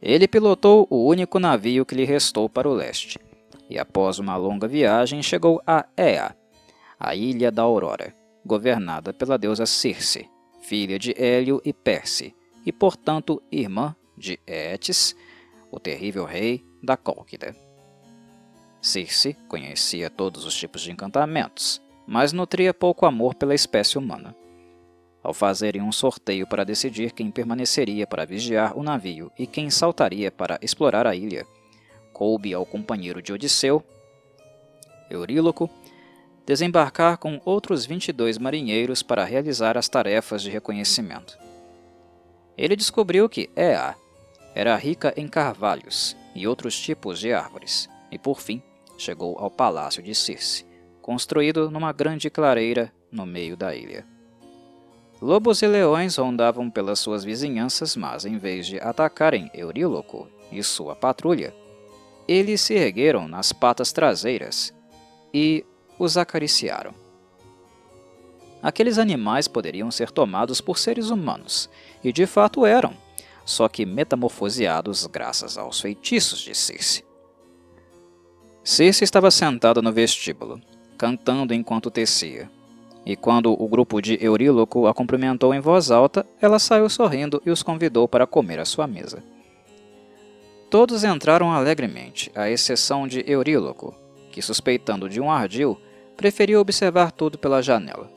Ele 0.00 0.28
pilotou 0.28 0.86
o 0.88 1.04
único 1.04 1.40
navio 1.40 1.84
que 1.84 1.96
lhe 1.96 2.04
restou 2.04 2.48
para 2.48 2.68
o 2.68 2.72
leste, 2.72 3.18
e 3.68 3.76
após 3.76 4.20
uma 4.20 4.36
longa 4.36 4.68
viagem 4.68 5.20
chegou 5.20 5.60
a 5.66 5.84
Ea, 5.96 6.36
a 6.96 7.16
ilha 7.16 7.50
da 7.50 7.62
Aurora, 7.62 8.14
governada 8.46 9.12
pela 9.12 9.36
deusa 9.36 9.66
Circe, 9.66 10.30
filha 10.62 10.96
de 10.96 11.12
Hélio 11.20 11.60
e 11.64 11.72
Perse, 11.72 12.36
e 12.64 12.70
portanto 12.70 13.42
irmã 13.50 13.96
de 14.16 14.38
Eetes, 14.46 15.16
o 15.72 15.80
terrível 15.80 16.24
rei 16.24 16.64
da 16.80 16.96
Cólquida. 16.96 17.69
Circe 18.82 19.34
conhecia 19.46 20.08
todos 20.08 20.46
os 20.46 20.54
tipos 20.54 20.80
de 20.80 20.90
encantamentos, 20.90 21.82
mas 22.06 22.32
nutria 22.32 22.72
pouco 22.72 23.04
amor 23.04 23.34
pela 23.34 23.54
espécie 23.54 23.98
humana. 23.98 24.34
Ao 25.22 25.34
fazerem 25.34 25.82
um 25.82 25.92
sorteio 25.92 26.46
para 26.46 26.64
decidir 26.64 27.12
quem 27.12 27.30
permaneceria 27.30 28.06
para 28.06 28.24
vigiar 28.24 28.76
o 28.76 28.82
navio 28.82 29.30
e 29.38 29.46
quem 29.46 29.68
saltaria 29.68 30.32
para 30.32 30.58
explorar 30.62 31.06
a 31.06 31.14
ilha, 31.14 31.46
coube 32.10 32.54
ao 32.54 32.64
companheiro 32.64 33.20
de 33.20 33.34
Odisseu, 33.34 33.84
Euríloco, 35.10 35.68
desembarcar 36.46 37.18
com 37.18 37.38
outros 37.44 37.84
22 37.84 38.38
marinheiros 38.38 39.02
para 39.02 39.24
realizar 39.24 39.76
as 39.76 39.88
tarefas 39.88 40.42
de 40.42 40.48
reconhecimento. 40.48 41.38
Ele 42.56 42.74
descobriu 42.74 43.28
que 43.28 43.50
Ea 43.54 43.94
era 44.54 44.74
rica 44.76 45.12
em 45.16 45.28
carvalhos 45.28 46.16
e 46.34 46.46
outros 46.46 46.78
tipos 46.80 47.20
de 47.20 47.32
árvores, 47.32 47.88
e 48.10 48.18
por 48.18 48.40
fim 48.40 48.62
chegou 49.00 49.38
ao 49.38 49.50
palácio 49.50 50.02
de 50.02 50.14
Circe, 50.14 50.66
construído 51.00 51.70
numa 51.70 51.92
grande 51.92 52.28
clareira 52.28 52.92
no 53.10 53.24
meio 53.24 53.56
da 53.56 53.74
ilha. 53.74 54.06
Lobos 55.20 55.62
e 55.62 55.66
leões 55.66 56.16
rondavam 56.16 56.70
pelas 56.70 56.98
suas 56.98 57.24
vizinhanças, 57.24 57.96
mas 57.96 58.24
em 58.24 58.38
vez 58.38 58.66
de 58.66 58.78
atacarem 58.78 59.50
Euríloco 59.54 60.28
e 60.52 60.62
sua 60.62 60.94
patrulha, 60.94 61.54
eles 62.28 62.60
se 62.60 62.74
ergueram 62.74 63.26
nas 63.26 63.52
patas 63.52 63.92
traseiras 63.92 64.72
e 65.32 65.64
os 65.98 66.16
acariciaram. 66.16 66.94
Aqueles 68.62 68.98
animais 68.98 69.48
poderiam 69.48 69.90
ser 69.90 70.10
tomados 70.10 70.60
por 70.60 70.78
seres 70.78 71.08
humanos, 71.08 71.70
e 72.04 72.12
de 72.12 72.26
fato 72.26 72.66
eram, 72.66 72.94
só 73.44 73.68
que 73.68 73.86
metamorfoseados 73.86 75.06
graças 75.06 75.56
aos 75.56 75.80
feitiços 75.80 76.40
de 76.40 76.54
Circe. 76.54 77.09
Circe 78.62 79.04
estava 79.04 79.30
sentada 79.30 79.80
no 79.80 79.92
vestíbulo, 79.92 80.60
cantando 80.98 81.54
enquanto 81.54 81.90
tecia. 81.90 82.50
E 83.06 83.16
quando 83.16 83.50
o 83.52 83.66
grupo 83.66 84.00
de 84.02 84.22
Euríloco 84.22 84.86
a 84.86 84.92
cumprimentou 84.92 85.54
em 85.54 85.60
voz 85.60 85.90
alta, 85.90 86.26
ela 86.40 86.58
saiu 86.58 86.88
sorrindo 86.88 87.42
e 87.46 87.50
os 87.50 87.62
convidou 87.62 88.06
para 88.06 88.26
comer 88.26 88.60
à 88.60 88.64
sua 88.66 88.86
mesa. 88.86 89.22
Todos 90.70 91.02
entraram 91.02 91.50
alegremente, 91.50 92.30
à 92.34 92.50
exceção 92.50 93.08
de 93.08 93.24
Euríloco, 93.26 93.94
que, 94.30 94.42
suspeitando 94.42 95.08
de 95.08 95.20
um 95.20 95.30
ardil, 95.30 95.80
preferiu 96.16 96.60
observar 96.60 97.10
tudo 97.10 97.38
pela 97.38 97.62
janela. 97.62 98.10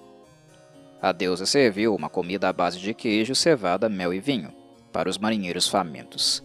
A 1.01 1.11
deusa 1.11 1.45
serviu 1.45 1.95
uma 1.95 2.09
comida 2.09 2.49
à 2.49 2.53
base 2.53 2.79
de 2.79 2.93
queijo, 2.93 3.33
cevada, 3.33 3.89
mel 3.89 4.13
e 4.13 4.19
vinho, 4.19 4.53
para 4.91 5.09
os 5.09 5.17
marinheiros 5.17 5.67
famintos. 5.67 6.43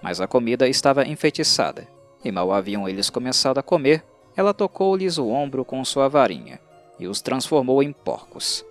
Mas 0.00 0.20
a 0.20 0.26
comida 0.26 0.68
estava 0.68 1.06
enfeitiçada, 1.06 1.86
e 2.24 2.30
mal 2.30 2.52
haviam 2.52 2.88
eles 2.88 3.10
começado 3.10 3.58
a 3.58 3.62
comer, 3.62 4.04
ela 4.36 4.54
tocou-lhes 4.54 5.18
o 5.18 5.28
ombro 5.28 5.64
com 5.64 5.84
sua 5.84 6.08
varinha 6.08 6.60
e 6.98 7.06
os 7.06 7.20
transformou 7.20 7.82
em 7.82 7.92
porcos. 7.92 8.64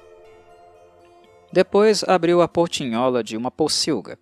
Depois 1.52 2.04
abriu 2.08 2.42
a 2.42 2.48
portinhola 2.48 3.24
de 3.24 3.36
uma 3.36 3.52
pocilga, 3.52 4.18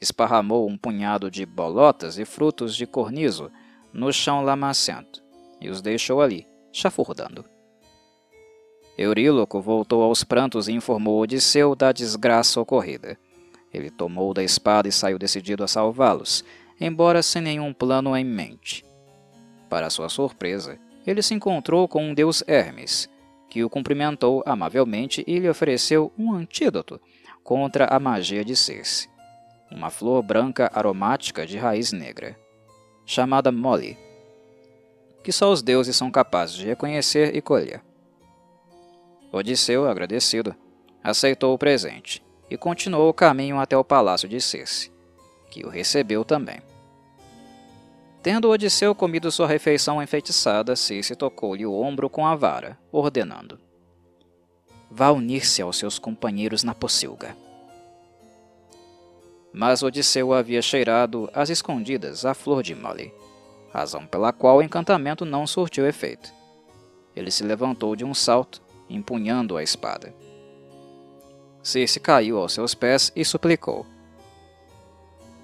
esparramou 0.00 0.68
um 0.68 0.76
punhado 0.76 1.30
de 1.30 1.44
bolotas 1.44 2.18
e 2.18 2.24
frutos 2.24 2.76
de 2.76 2.86
cornizo 2.86 3.50
no 3.92 4.12
chão 4.12 4.42
lamacento 4.42 5.22
e 5.60 5.68
os 5.68 5.82
deixou 5.82 6.20
ali, 6.20 6.46
chafurdando. 6.72 7.44
Euríloco 8.96 9.60
voltou 9.60 10.02
aos 10.02 10.24
prantos 10.24 10.68
e 10.68 10.72
informou 10.72 11.20
Odisseu 11.20 11.74
da 11.74 11.92
desgraça 11.92 12.60
ocorrida. 12.60 13.18
Ele 13.72 13.90
tomou 13.90 14.32
da 14.34 14.42
espada 14.42 14.88
e 14.88 14.92
saiu 14.92 15.18
decidido 15.18 15.62
a 15.62 15.68
salvá-los, 15.68 16.44
embora 16.80 17.22
sem 17.22 17.42
nenhum 17.42 17.72
plano 17.72 18.16
em 18.16 18.24
mente. 18.24 18.84
Para 19.68 19.90
sua 19.90 20.08
surpresa, 20.08 20.78
ele 21.06 21.22
se 21.22 21.34
encontrou 21.34 21.88
com 21.88 22.02
um 22.04 22.14
deus 22.14 22.42
Hermes, 22.46 23.08
que 23.48 23.64
o 23.64 23.70
cumprimentou 23.70 24.42
amavelmente 24.46 25.24
e 25.26 25.38
lhe 25.38 25.48
ofereceu 25.48 26.12
um 26.18 26.32
antídoto 26.32 27.00
contra 27.42 27.86
a 27.86 27.98
magia 27.98 28.44
de 28.44 28.54
Circe, 28.54 29.08
uma 29.70 29.90
flor 29.90 30.22
branca 30.22 30.70
aromática 30.74 31.46
de 31.46 31.56
raiz 31.56 31.92
negra, 31.92 32.38
chamada 33.06 33.50
Molly, 33.50 33.96
que 35.24 35.32
só 35.32 35.50
os 35.50 35.62
deuses 35.62 35.96
são 35.96 36.10
capazes 36.10 36.56
de 36.56 36.66
reconhecer 36.66 37.34
e 37.34 37.40
colher. 37.40 37.82
Odisseu, 39.32 39.88
agradecido, 39.88 40.54
aceitou 41.02 41.54
o 41.54 41.58
presente 41.58 42.22
e 42.50 42.56
continuou 42.56 43.08
o 43.08 43.14
caminho 43.14 43.58
até 43.58 43.76
o 43.76 43.84
palácio 43.84 44.28
de 44.28 44.40
Circe, 44.40 44.92
que 45.50 45.64
o 45.64 45.68
recebeu 45.68 46.24
também. 46.24 46.60
Tendo 48.22 48.50
Odisseu 48.50 48.94
comido 48.94 49.30
sua 49.30 49.46
refeição 49.46 50.02
enfeitiçada, 50.02 50.74
Circe 50.74 51.14
tocou-lhe 51.14 51.64
o 51.64 51.72
ombro 51.72 52.10
com 52.10 52.26
a 52.26 52.34
vara, 52.34 52.76
ordenando: 52.90 53.58
Vá 54.90 55.10
unir-se 55.10 55.62
aos 55.62 55.76
seus 55.76 55.98
companheiros 55.98 56.64
na 56.64 56.74
pocilga. 56.74 57.36
Mas 59.52 59.82
Odisseu 59.82 60.32
havia 60.32 60.60
cheirado 60.60 61.30
às 61.32 61.48
escondidas 61.48 62.24
a 62.24 62.34
flor 62.34 62.62
de 62.62 62.74
Molly, 62.74 63.12
razão 63.72 64.06
pela 64.06 64.32
qual 64.32 64.58
o 64.58 64.62
encantamento 64.62 65.24
não 65.24 65.46
surtiu 65.46 65.86
efeito. 65.86 66.32
Ele 67.14 67.30
se 67.30 67.44
levantou 67.44 67.94
de 67.94 68.04
um 68.04 68.14
salto, 68.14 68.60
empunhando 68.90 69.56
a 69.56 69.62
espada. 69.62 70.14
Circe 71.62 72.00
caiu 72.00 72.38
aos 72.38 72.52
seus 72.52 72.74
pés 72.74 73.12
e 73.14 73.24
suplicou: 73.24 73.86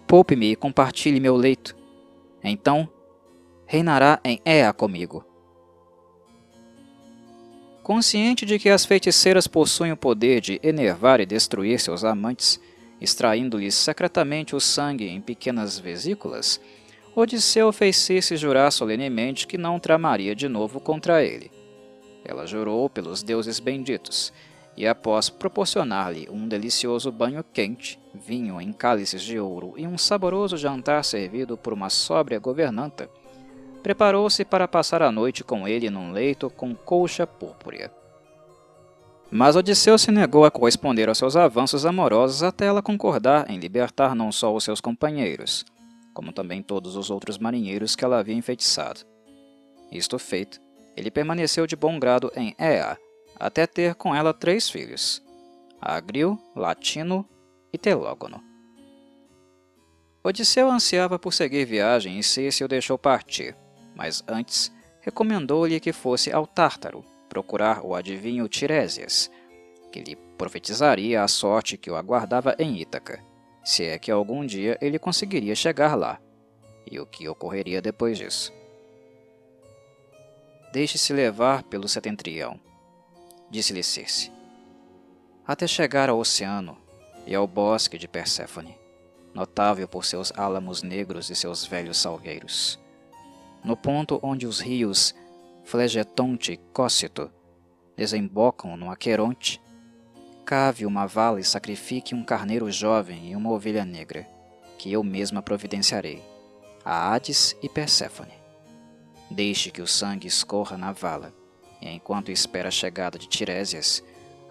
Poupe-me 0.07 0.53
e 0.53 0.57
compartilhe 0.57 1.21
meu 1.21 1.37
leito. 1.37 1.84
Então, 2.45 2.87
reinará 3.67 4.21
em 4.23 4.39
Ea 4.45 4.71
comigo. 4.73 5.25
Consciente 7.83 8.47
de 8.47 8.59
que 8.59 8.69
as 8.69 8.85
feiticeiras 8.85 9.47
possuem 9.47 9.93
o 9.93 9.97
poder 9.97 10.41
de 10.41 10.61
enervar 10.63 11.21
e 11.21 11.27
destruir 11.27 11.81
seus 11.81 12.05
amantes, 12.05 12.61
extraindo-lhes 13.01 13.75
secretamente 13.75 14.55
o 14.55 14.61
sangue 14.61 15.09
em 15.09 15.21
pequenas 15.21 15.79
vesículas, 15.79 16.61
Odisseu 17.17 17.73
fez 17.73 17.97
Circe 17.97 18.37
jurar 18.37 18.73
solenemente 18.73 19.47
que 19.47 19.57
não 19.57 19.79
tramaria 19.79 20.35
de 20.35 20.49
novo 20.49 20.81
contra 20.81 21.23
ele. 21.23 21.51
Ela 22.25 22.47
jurou 22.47 22.91
pelos 22.91 23.23
deuses 23.23 23.61
benditos, 23.61 24.33
e 24.77 24.87
após 24.87 25.31
proporcionar-lhe 25.31 26.29
um 26.31 26.49
delicioso 26.49 27.13
banho 27.13 27.45
quente, 27.53 28.01
vinho 28.15 28.61
em 28.61 28.73
cálices 28.73 29.23
de 29.23 29.39
ouro 29.39 29.75
e 29.77 29.87
um 29.87 29.99
saboroso 29.99 30.57
jantar 30.57 31.05
servido 31.05 31.57
por 31.57 31.73
uma 31.73 31.91
sóbria 31.91 32.39
governanta, 32.39 33.11
preparou-se 33.83 34.45
para 34.45 34.69
passar 34.69 35.03
a 35.03 35.13
noite 35.13 35.43
com 35.43 35.67
ele 35.67 35.91
num 35.91 36.13
leito 36.13 36.49
com 36.49 36.75
colcha 36.75 37.27
púrpura. 37.27 37.93
Mas 39.31 39.57
Odisseu 39.57 39.99
se 39.99 40.13
negou 40.13 40.45
a 40.45 40.51
corresponder 40.51 41.09
aos 41.09 41.19
seus 41.19 41.35
avanços 41.35 41.85
amorosos 41.85 42.43
até 42.43 42.67
ela 42.67 42.81
concordar 42.81 43.51
em 43.51 43.59
libertar 43.59 44.15
não 44.15 44.31
só 44.31 44.55
os 44.55 44.63
seus 44.63 44.81
companheiros, 44.81 45.65
como 46.15 46.33
também 46.33 46.63
todos 46.63 46.95
os 46.95 47.11
outros 47.11 47.37
marinheiros 47.37 47.97
que 47.97 48.05
ela 48.05 48.19
havia 48.19 48.35
enfeitiçado. 48.35 49.01
Isto 49.91 50.19
feito, 50.19 50.61
ele 50.97 51.11
permaneceu 51.11 51.67
de 51.67 51.75
bom 51.75 51.99
grado 51.99 52.31
em 52.37 52.55
Ea, 52.59 52.97
até 53.39 53.67
ter 53.67 53.97
com 53.97 54.15
ela 54.15 54.33
três 54.33 54.71
filhos, 54.71 55.21
Agril, 55.81 56.39
Latino 56.55 57.29
e 57.75 57.79
Telógono. 57.79 58.41
Odisseu 60.23 60.71
ansiava 60.71 61.19
por 61.19 61.33
seguir 61.33 61.65
viagem 61.65 62.21
e 62.21 62.23
Circe 62.23 62.63
o 62.63 62.69
deixou 62.69 62.97
partir, 62.97 63.57
mas 63.97 64.23
antes 64.29 64.73
recomendou-lhe 65.01 65.81
que 65.81 65.93
fosse 65.93 66.33
ao 66.33 66.47
Tártaro 66.47 67.05
procurar 67.29 67.85
o 67.85 67.97
adivinho 67.97 68.47
Tiresias, 68.47 69.29
que 69.91 70.01
lhe 70.01 70.15
profetizaria 70.39 71.21
a 71.21 71.27
sorte 71.27 71.77
que 71.77 71.91
o 71.91 71.97
aguardava 71.97 72.55
em 72.61 72.81
Ítaca, 72.81 73.21
se 73.65 73.85
é 73.85 73.99
que 73.99 74.11
algum 74.11 74.47
dia 74.47 74.79
ele 74.81 74.99
conseguiria 74.99 75.57
chegar 75.57 75.97
lá, 75.97 76.21
e 76.89 77.01
o 77.01 77.07
que 77.07 77.29
ocorreria 77.29 77.83
depois 77.83 78.17
disso. 78.17 78.53
Deixe-se 80.73 81.13
levar 81.13 81.65
pelo 81.65 81.89
setentrião, 81.89 82.59
disse-lhe 83.51 83.83
Circe, 83.83 84.31
até 85.45 85.67
chegar 85.67 86.09
ao 86.09 86.21
oceano 86.21 86.84
e 87.27 87.35
ao 87.35 87.47
bosque 87.47 87.99
de 87.99 88.07
Perséfone, 88.07 88.77
notável 89.33 89.89
por 89.89 90.05
seus 90.05 90.33
álamos 90.37 90.83
negros 90.83 91.31
e 91.31 91.35
seus 91.35 91.65
velhos 91.67 91.99
salgueiros. 91.99 92.79
No 93.65 93.77
ponto 93.77 94.21
onde 94.23 94.47
os 94.47 94.61
rios 94.61 95.15
Flegetonte 95.65 96.53
e 96.53 96.57
Cócito 96.57 97.31
desembocam 97.97 98.77
no 98.77 98.91
Aqueronte, 98.91 99.61
cave 100.45 100.85
uma 100.85 101.07
vala 101.07 101.41
e 101.41 101.45
sacrifique 101.45 102.15
um 102.15 102.23
carneiro 102.23 102.71
jovem 102.71 103.31
e 103.31 103.37
uma 103.37 103.51
ovelha 103.51 103.85
negra, 103.85 104.29
que 104.77 104.93
eu 104.93 105.03
mesma 105.03 105.41
providenciarei, 105.41 106.23
a 106.85 107.15
Hades 107.15 107.57
e 107.63 107.69
Perséfone. 107.69 108.35
Deixe 109.31 109.71
que 109.71 109.81
o 109.81 109.87
sangue 109.87 110.29
escorra 110.29 110.77
na 110.77 110.93
vala, 110.93 111.33
e 111.81 111.89
enquanto 111.89 112.31
espera 112.31 112.69
a 112.69 112.71
chegada 112.71 113.19
de 113.19 113.27
Tiresias, 113.27 114.05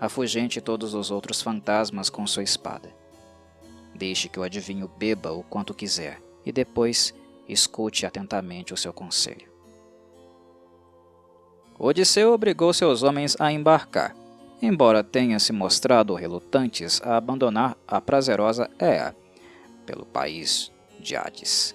afugente 0.04 0.60
todos 0.60 0.94
os 0.94 1.12
outros 1.12 1.42
fantasmas 1.42 2.10
com 2.10 2.28
sua 2.28 2.44
espada. 2.44 2.94
Deixe 3.96 4.28
que 4.28 4.38
o 4.38 4.44
adivinho 4.44 4.92
beba 4.98 5.32
o 5.32 5.44
quanto 5.44 5.74
quiser, 5.74 6.22
e 6.46 6.52
depois 6.52 7.13
escute 7.48 8.06
atentamente 8.06 8.74
o 8.74 8.78
seu 8.78 8.92
conselho. 8.92 9.50
Odisseu 11.80 12.34
obrigou 12.34 12.74
seus 12.74 13.02
homens 13.02 13.39
a 13.39 13.50
embarcar, 13.50 14.13
embora 14.62 15.06
tenha 15.06 15.39
se 15.39 15.54
mostrado 15.54 16.16
relutantes 16.16 17.02
a 17.02 17.16
abandonar 17.16 17.78
a 17.88 18.02
prazerosa 18.02 18.70
Ea 18.82 19.16
pelo 19.86 20.06
país 20.06 20.70
de 21.00 21.16
Hades. 21.16 21.74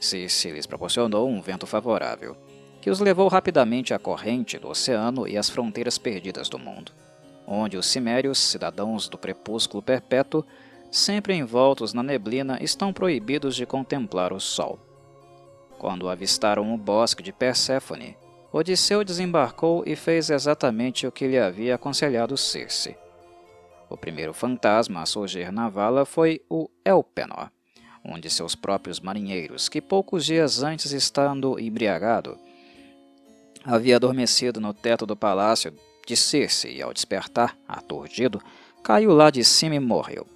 Circe 0.00 0.50
lhes 0.50 0.66
proporcionou 0.66 1.28
um 1.28 1.42
vento 1.42 1.66
favorável, 1.66 2.34
que 2.80 2.88
os 2.88 3.00
levou 3.00 3.28
rapidamente 3.28 3.92
à 3.92 3.98
corrente 3.98 4.58
do 4.58 4.68
oceano 4.68 5.28
e 5.28 5.36
às 5.36 5.50
fronteiras 5.50 5.98
perdidas 5.98 6.48
do 6.48 6.58
mundo, 6.58 6.92
onde 7.46 7.76
os 7.76 7.86
cimérios, 7.86 8.38
cidadãos 8.38 9.08
do 9.08 9.18
crepúsculo 9.18 9.82
perpétuo, 9.82 10.44
sempre 10.90 11.34
envoltos 11.34 11.92
na 11.92 12.02
neblina, 12.02 12.58
estão 12.62 12.92
proibidos 12.92 13.56
de 13.56 13.66
contemplar 13.66 14.32
o 14.32 14.40
sol. 14.40 14.78
Quando 15.78 16.08
avistaram 16.08 16.72
o 16.72 16.78
bosque 16.78 17.22
de 17.22 17.32
Perséfone, 17.32 18.16
Odisseu 18.52 19.02
desembarcou 19.02 19.82
e 19.86 19.96
fez 19.96 20.28
exatamente 20.28 21.06
o 21.06 21.12
que 21.12 21.26
lhe 21.26 21.38
havia 21.38 21.74
aconselhado 21.74 22.36
Circe. 22.36 22.94
O 23.88 23.96
primeiro 23.96 24.34
fantasma 24.34 25.02
a 25.02 25.06
surgir 25.06 25.50
na 25.50 25.68
vala 25.68 26.04
foi 26.04 26.42
o 26.48 26.68
Elpenor, 26.84 27.50
um 28.04 28.18
de 28.18 28.28
seus 28.28 28.54
próprios 28.54 29.00
marinheiros, 29.00 29.68
que 29.68 29.80
poucos 29.80 30.24
dias 30.24 30.62
antes, 30.62 30.92
estando 30.92 31.58
embriagado, 31.58 32.38
havia 33.64 33.96
adormecido 33.96 34.60
no 34.60 34.74
teto 34.74 35.06
do 35.06 35.16
palácio 35.16 35.72
de 36.06 36.16
Circe 36.16 36.68
e, 36.68 36.82
ao 36.82 36.92
despertar, 36.92 37.56
aturdido, 37.66 38.42
caiu 38.82 39.12
lá 39.12 39.30
de 39.30 39.44
cima 39.44 39.74
e 39.74 39.80
morreu. 39.80 40.26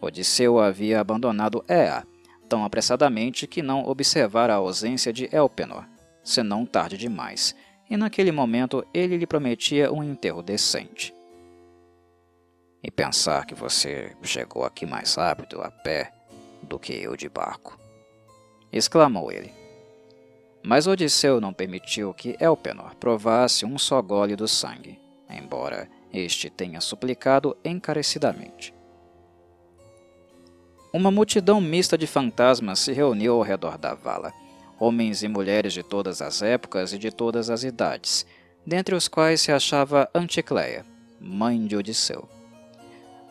Odisseu 0.00 0.58
havia 0.58 1.00
abandonado 1.00 1.64
Ea 1.68 2.04
tão 2.48 2.64
apressadamente 2.64 3.46
que 3.46 3.60
não 3.60 3.86
observara 3.86 4.54
a 4.54 4.56
ausência 4.56 5.12
de 5.12 5.28
Elpenor, 5.34 5.84
senão 6.24 6.64
tarde 6.64 6.96
demais, 6.96 7.54
e 7.90 7.96
naquele 7.96 8.32
momento 8.32 8.84
ele 8.92 9.16
lhe 9.16 9.26
prometia 9.26 9.92
um 9.92 10.02
enterro 10.02 10.42
decente. 10.42 11.14
E 12.82 12.90
pensar 12.90 13.44
que 13.44 13.54
você 13.54 14.16
chegou 14.22 14.64
aqui 14.64 14.86
mais 14.86 15.14
rápido 15.14 15.60
a 15.60 15.70
pé 15.70 16.12
do 16.62 16.78
que 16.78 16.92
eu 16.92 17.16
de 17.16 17.28
barco, 17.28 17.78
exclamou 18.72 19.30
ele. 19.30 19.57
Mas 20.68 20.86
Odisseu 20.86 21.40
não 21.40 21.50
permitiu 21.50 22.12
que 22.12 22.36
Elpenor 22.38 22.94
provasse 22.96 23.64
um 23.64 23.78
só 23.78 24.02
gole 24.02 24.36
do 24.36 24.46
sangue, 24.46 25.00
embora 25.30 25.88
este 26.12 26.50
tenha 26.50 26.78
suplicado 26.78 27.56
encarecidamente. 27.64 28.74
Uma 30.92 31.10
multidão 31.10 31.58
mista 31.58 31.96
de 31.96 32.06
fantasmas 32.06 32.80
se 32.80 32.92
reuniu 32.92 33.36
ao 33.36 33.40
redor 33.40 33.78
da 33.78 33.94
vala, 33.94 34.30
homens 34.78 35.22
e 35.22 35.28
mulheres 35.28 35.72
de 35.72 35.82
todas 35.82 36.20
as 36.20 36.42
épocas 36.42 36.92
e 36.92 36.98
de 36.98 37.10
todas 37.10 37.48
as 37.48 37.64
idades, 37.64 38.26
dentre 38.66 38.94
os 38.94 39.08
quais 39.08 39.40
se 39.40 39.50
achava 39.50 40.06
Anticleia, 40.14 40.84
mãe 41.18 41.66
de 41.66 41.78
Odisseu. 41.78 42.28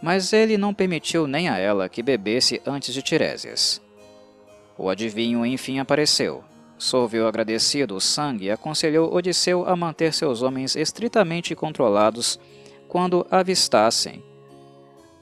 Mas 0.02 0.34
ele 0.34 0.58
não 0.58 0.74
permitiu 0.74 1.28
nem 1.28 1.50
a 1.50 1.60
ela 1.60 1.88
que 1.88 2.02
bebesse 2.02 2.60
antes 2.66 2.96
de 2.96 3.04
Tiresias. 3.04 3.80
O 4.76 4.90
adivinho 4.90 5.46
enfim 5.46 5.78
apareceu, 5.78 6.44
sorveu 6.78 7.28
agradecido 7.28 7.96
o 7.96 8.02
sangue 8.02 8.46
e 8.46 8.52
aconselhou 8.52 9.14
Odisseu 9.14 9.68
a 9.68 9.76
manter 9.76 10.14
seus 10.14 10.42
homens 10.42 10.76
estritamente 10.76 11.56
controlados 11.56 12.40
quando 12.88 13.26
avistassem 13.30 14.24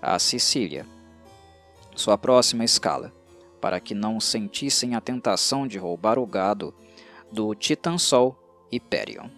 a 0.01 0.19
Sicília 0.19 0.85
sua 1.95 2.17
próxima 2.17 2.63
escala, 2.63 3.11
para 3.61 3.79
que 3.79 3.95
não 3.95 4.19
sentissem 4.19 4.95
a 4.95 5.01
tentação 5.01 5.65
de 5.65 5.77
roubar 5.77 6.19
o 6.19 6.25
gado 6.25 6.73
do 7.31 7.55
Titã-Sol 7.55 8.37
Hyperion. 8.71 9.29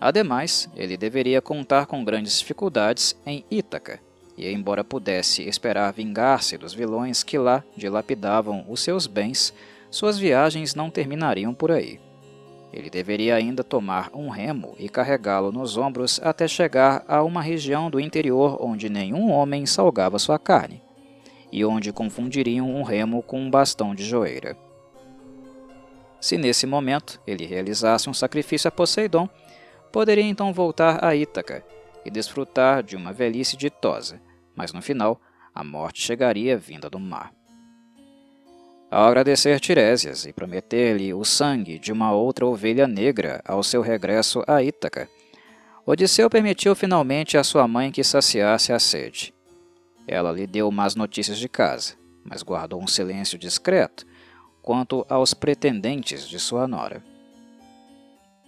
Ademais, 0.00 0.68
ele 0.76 0.96
deveria 0.96 1.40
contar 1.40 1.86
com 1.86 2.04
grandes 2.04 2.38
dificuldades 2.38 3.16
em 3.24 3.44
Ítaca, 3.50 4.00
e 4.36 4.50
embora 4.50 4.82
pudesse 4.82 5.42
esperar 5.42 5.92
vingar-se 5.92 6.58
dos 6.58 6.74
vilões 6.74 7.22
que 7.22 7.38
lá 7.38 7.62
dilapidavam 7.76 8.66
os 8.68 8.80
seus 8.80 9.06
bens, 9.06 9.54
suas 9.94 10.18
viagens 10.18 10.74
não 10.74 10.90
terminariam 10.90 11.54
por 11.54 11.70
aí. 11.70 12.00
Ele 12.72 12.90
deveria 12.90 13.36
ainda 13.36 13.62
tomar 13.62 14.10
um 14.12 14.28
remo 14.28 14.74
e 14.76 14.88
carregá-lo 14.88 15.52
nos 15.52 15.76
ombros 15.76 16.20
até 16.20 16.48
chegar 16.48 17.04
a 17.06 17.22
uma 17.22 17.40
região 17.40 17.88
do 17.88 18.00
interior 18.00 18.58
onde 18.60 18.88
nenhum 18.88 19.30
homem 19.30 19.64
salgava 19.64 20.18
sua 20.18 20.36
carne, 20.36 20.82
e 21.52 21.64
onde 21.64 21.92
confundiriam 21.92 22.68
um 22.68 22.82
remo 22.82 23.22
com 23.22 23.40
um 23.40 23.48
bastão 23.48 23.94
de 23.94 24.04
joeira. 24.04 24.56
Se 26.20 26.36
nesse 26.36 26.66
momento 26.66 27.20
ele 27.24 27.46
realizasse 27.46 28.10
um 28.10 28.14
sacrifício 28.14 28.66
a 28.66 28.72
Poseidon, 28.72 29.28
poderia 29.92 30.24
então 30.24 30.52
voltar 30.52 31.04
a 31.04 31.14
Ítaca 31.14 31.64
e 32.04 32.10
desfrutar 32.10 32.82
de 32.82 32.96
uma 32.96 33.12
velhice 33.12 33.56
ditosa, 33.56 34.20
mas 34.56 34.72
no 34.72 34.82
final 34.82 35.20
a 35.54 35.62
morte 35.62 36.02
chegaria 36.02 36.58
vinda 36.58 36.90
do 36.90 36.98
mar. 36.98 37.32
Ao 38.94 39.08
agradecer 39.08 39.58
Tiresias 39.58 40.24
e 40.24 40.32
prometer-lhe 40.32 41.12
o 41.12 41.24
sangue 41.24 41.80
de 41.80 41.90
uma 41.90 42.12
outra 42.12 42.46
ovelha 42.46 42.86
negra 42.86 43.42
ao 43.44 43.60
seu 43.60 43.82
regresso 43.82 44.44
a 44.46 44.62
Ítaca, 44.62 45.08
Odisseu 45.84 46.30
permitiu 46.30 46.76
finalmente 46.76 47.36
a 47.36 47.42
sua 47.42 47.66
mãe 47.66 47.90
que 47.90 48.04
saciasse 48.04 48.72
a 48.72 48.78
sede. 48.78 49.34
Ela 50.06 50.30
lhe 50.30 50.46
deu 50.46 50.70
más 50.70 50.94
notícias 50.94 51.38
de 51.38 51.48
casa, 51.48 51.94
mas 52.22 52.44
guardou 52.44 52.80
um 52.80 52.86
silêncio 52.86 53.36
discreto 53.36 54.06
quanto 54.62 55.04
aos 55.08 55.34
pretendentes 55.34 56.28
de 56.28 56.38
sua 56.38 56.68
nora. 56.68 57.02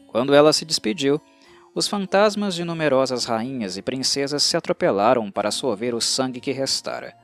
Quando 0.06 0.32
ela 0.32 0.52
se 0.52 0.64
despediu, 0.64 1.20
os 1.74 1.88
fantasmas 1.88 2.54
de 2.54 2.62
numerosas 2.62 3.24
rainhas 3.24 3.76
e 3.76 3.82
princesas 3.82 4.44
se 4.44 4.56
atropelaram 4.56 5.28
para 5.28 5.50
sorver 5.50 5.92
o 5.92 6.00
sangue 6.00 6.38
que 6.38 6.52
restara. 6.52 7.16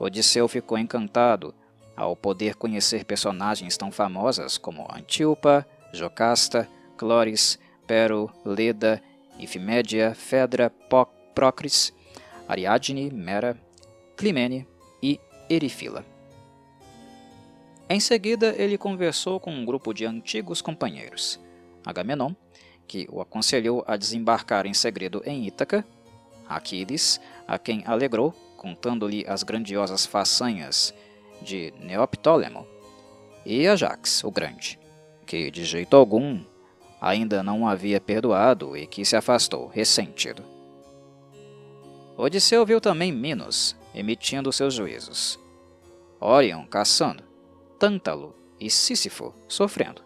Odisseu 0.00 0.48
ficou 0.48 0.76
encantado 0.76 1.54
ao 1.96 2.16
poder 2.16 2.54
conhecer 2.54 3.04
personagens 3.04 3.76
tão 3.76 3.90
famosas 3.92 4.58
como 4.58 4.88
Antíopa, 4.92 5.66
Jocasta, 5.92 6.68
Cloris, 6.96 7.58
Pero, 7.86 8.30
Leda, 8.44 9.02
Ifimédia, 9.38 10.14
Fedra, 10.14 10.72
Procris 11.34 11.92
Ariadne, 12.48 13.10
Mera, 13.10 13.56
Climene 14.16 14.66
e 15.02 15.18
Erifila. 15.48 16.04
Em 17.88 18.00
seguida, 18.00 18.54
ele 18.56 18.78
conversou 18.78 19.38
com 19.38 19.52
um 19.52 19.64
grupo 19.64 19.92
de 19.92 20.04
antigos 20.04 20.60
companheiros. 20.60 21.40
Agamenon, 21.84 22.34
que 22.86 23.06
o 23.10 23.20
aconselhou 23.20 23.84
a 23.86 23.96
desembarcar 23.96 24.66
em 24.66 24.74
segredo 24.74 25.22
em 25.24 25.46
Ítaca, 25.46 25.84
Aquiles, 26.48 27.20
a 27.46 27.58
quem 27.58 27.82
alegrou, 27.86 28.32
contando-lhe 28.56 29.24
as 29.26 29.42
grandiosas 29.42 30.04
façanhas 30.06 30.94
de 31.42 31.74
Neoptólemo, 31.80 32.66
e 33.44 33.66
Ajax, 33.66 34.22
o 34.24 34.30
Grande, 34.30 34.78
que 35.26 35.50
de 35.50 35.64
jeito 35.64 35.96
algum 35.96 36.40
ainda 37.00 37.42
não 37.42 37.66
havia 37.66 38.00
perdoado 38.00 38.76
e 38.76 38.86
que 38.86 39.04
se 39.04 39.16
afastou 39.16 39.66
ressentido. 39.66 40.44
Odisseu 42.16 42.64
viu 42.64 42.80
também 42.80 43.10
Minos, 43.10 43.76
emitindo 43.92 44.52
seus 44.52 44.74
juízos. 44.74 45.40
Orion 46.20 46.64
caçando, 46.66 47.24
Tântalo 47.78 48.36
e 48.60 48.70
Sísifo 48.70 49.34
sofrendo, 49.48 50.02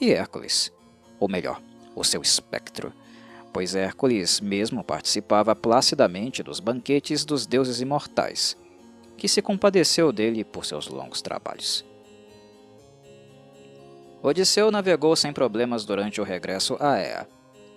e 0.00 0.10
Hércules, 0.10 0.72
ou 1.20 1.28
melhor, 1.28 1.60
o 1.94 2.02
seu 2.02 2.22
espectro, 2.22 2.92
pois 3.52 3.74
Hércules 3.74 4.40
mesmo 4.40 4.82
participava 4.82 5.54
placidamente 5.54 6.42
dos 6.42 6.60
banquetes 6.60 7.24
dos 7.24 7.46
deuses 7.46 7.80
imortais, 7.82 8.56
que 9.18 9.28
se 9.28 9.42
compadeceu 9.42 10.12
dele 10.12 10.44
por 10.44 10.64
seus 10.64 10.88
longos 10.88 11.20
trabalhos. 11.20 11.84
Odisseu 14.22 14.70
navegou 14.70 15.14
sem 15.14 15.32
problemas 15.32 15.84
durante 15.84 16.20
o 16.20 16.24
regresso 16.24 16.76
a 16.80 16.98
Ea, 16.98 17.28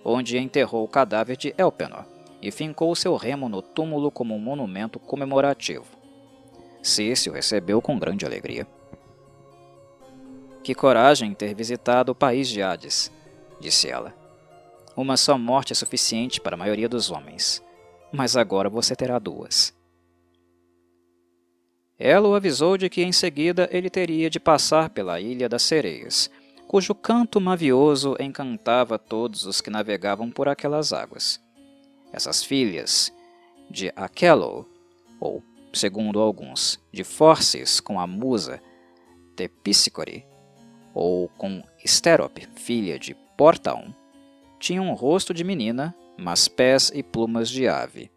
onde 0.04 0.38
enterrou 0.38 0.84
o 0.84 0.88
cadáver 0.88 1.36
de 1.36 1.54
Elpenor, 1.58 2.04
e 2.40 2.50
fincou 2.50 2.94
seu 2.94 3.16
remo 3.16 3.48
no 3.48 3.60
túmulo 3.60 4.10
como 4.10 4.34
um 4.34 4.38
monumento 4.38 4.98
comemorativo. 4.98 5.84
Circe 6.82 7.28
o 7.28 7.32
recebeu 7.32 7.80
com 7.82 7.98
grande 7.98 8.24
alegria. 8.24 8.66
Que 10.64 10.74
coragem 10.74 11.34
ter 11.34 11.54
visitado 11.54 12.12
o 12.12 12.14
país 12.14 12.48
de 12.48 12.62
Hades, 12.62 13.10
disse 13.60 13.88
ela. 13.88 14.14
Uma 14.96 15.16
só 15.16 15.38
morte 15.38 15.72
é 15.72 15.76
suficiente 15.76 16.40
para 16.40 16.54
a 16.54 16.58
maioria 16.58 16.88
dos 16.88 17.10
homens, 17.10 17.62
mas 18.12 18.36
agora 18.36 18.68
você 18.68 18.94
terá 18.94 19.18
duas. 19.18 19.72
Ela 22.04 22.26
o 22.26 22.34
avisou 22.34 22.76
de 22.76 22.90
que 22.90 23.00
em 23.00 23.12
seguida 23.12 23.68
ele 23.70 23.88
teria 23.88 24.28
de 24.28 24.40
passar 24.40 24.90
pela 24.90 25.20
Ilha 25.20 25.48
das 25.48 25.62
Sereias, 25.62 26.28
cujo 26.66 26.96
canto 26.96 27.40
mavioso 27.40 28.16
encantava 28.18 28.98
todos 28.98 29.46
os 29.46 29.60
que 29.60 29.70
navegavam 29.70 30.28
por 30.28 30.48
aquelas 30.48 30.92
águas. 30.92 31.40
Essas 32.12 32.42
filhas 32.42 33.12
de 33.70 33.92
Aquelo, 33.94 34.68
ou, 35.20 35.44
segundo 35.72 36.18
alguns, 36.18 36.80
de 36.92 37.04
Forces 37.04 37.78
com 37.78 38.00
a 38.00 38.06
musa 38.06 38.60
Tepíscore, 39.36 40.26
ou 40.92 41.28
com 41.38 41.62
Sterope, 41.86 42.48
filha 42.56 42.98
de 42.98 43.14
Portaon, 43.38 43.94
tinham 44.58 44.88
um 44.88 44.94
rosto 44.94 45.32
de 45.32 45.44
menina, 45.44 45.94
mas 46.18 46.48
pés 46.48 46.90
e 46.92 47.00
plumas 47.00 47.48
de 47.48 47.68
ave, 47.68 48.10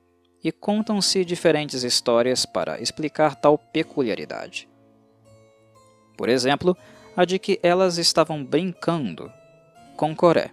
e 0.45 0.51
contam-se 0.51 1.25
diferentes 1.25 1.81
histórias 1.81 2.45
para 2.45 2.79
explicar 2.79 3.33
tal 3.33 3.57
peculiaridade. 3.57 4.69
Por 6.15 6.29
exemplo, 6.29 6.77
a 7.17 7.25
de 7.25 7.39
que 7.39 7.59
elas 7.63 7.97
estavam 7.97 8.45
brincando 8.45 9.33
com 9.97 10.15
Coré, 10.15 10.51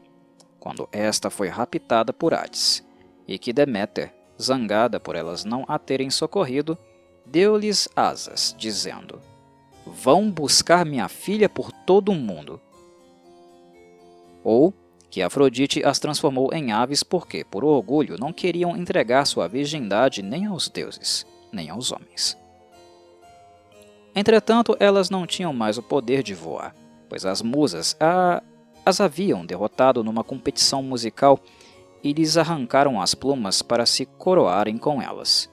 quando 0.58 0.88
esta 0.90 1.28
foi 1.28 1.48
raptada 1.48 2.10
por 2.10 2.32
Hades, 2.32 2.82
e 3.28 3.38
que 3.38 3.52
Deméter, 3.52 4.14
zangada 4.40 4.98
por 4.98 5.14
elas 5.14 5.44
não 5.44 5.62
a 5.68 5.78
terem 5.78 6.08
socorrido, 6.08 6.78
deu-lhes 7.26 7.86
asas, 7.94 8.56
dizendo: 8.58 9.20
Vão 9.84 10.30
buscar 10.30 10.86
minha 10.86 11.06
filha 11.06 11.50
por 11.50 11.70
todo 11.70 12.12
o 12.12 12.14
mundo. 12.14 12.58
Ou 14.42 14.72
que 15.12 15.20
Afrodite 15.20 15.84
as 15.84 15.98
transformou 15.98 16.48
em 16.54 16.72
aves 16.72 17.02
porque, 17.02 17.44
por 17.44 17.66
orgulho, 17.66 18.16
não 18.18 18.32
queriam 18.32 18.74
entregar 18.74 19.26
sua 19.26 19.46
virgindade 19.46 20.22
nem 20.22 20.46
aos 20.46 20.70
deuses, 20.70 21.26
nem 21.52 21.68
aos 21.68 21.92
homens. 21.92 22.34
Entretanto, 24.16 24.74
elas 24.80 25.10
não 25.10 25.26
tinham 25.26 25.52
mais 25.52 25.76
o 25.76 25.82
poder 25.82 26.22
de 26.22 26.32
voar, 26.32 26.74
pois 27.10 27.26
as 27.26 27.42
musas 27.42 27.94
a, 28.00 28.42
as 28.86 29.02
haviam 29.02 29.44
derrotado 29.44 30.02
numa 30.02 30.24
competição 30.24 30.82
musical 30.82 31.38
e 32.02 32.14
lhes 32.14 32.38
arrancaram 32.38 32.98
as 32.98 33.14
plumas 33.14 33.60
para 33.60 33.84
se 33.84 34.06
coroarem 34.06 34.78
com 34.78 35.02
elas. 35.02 35.50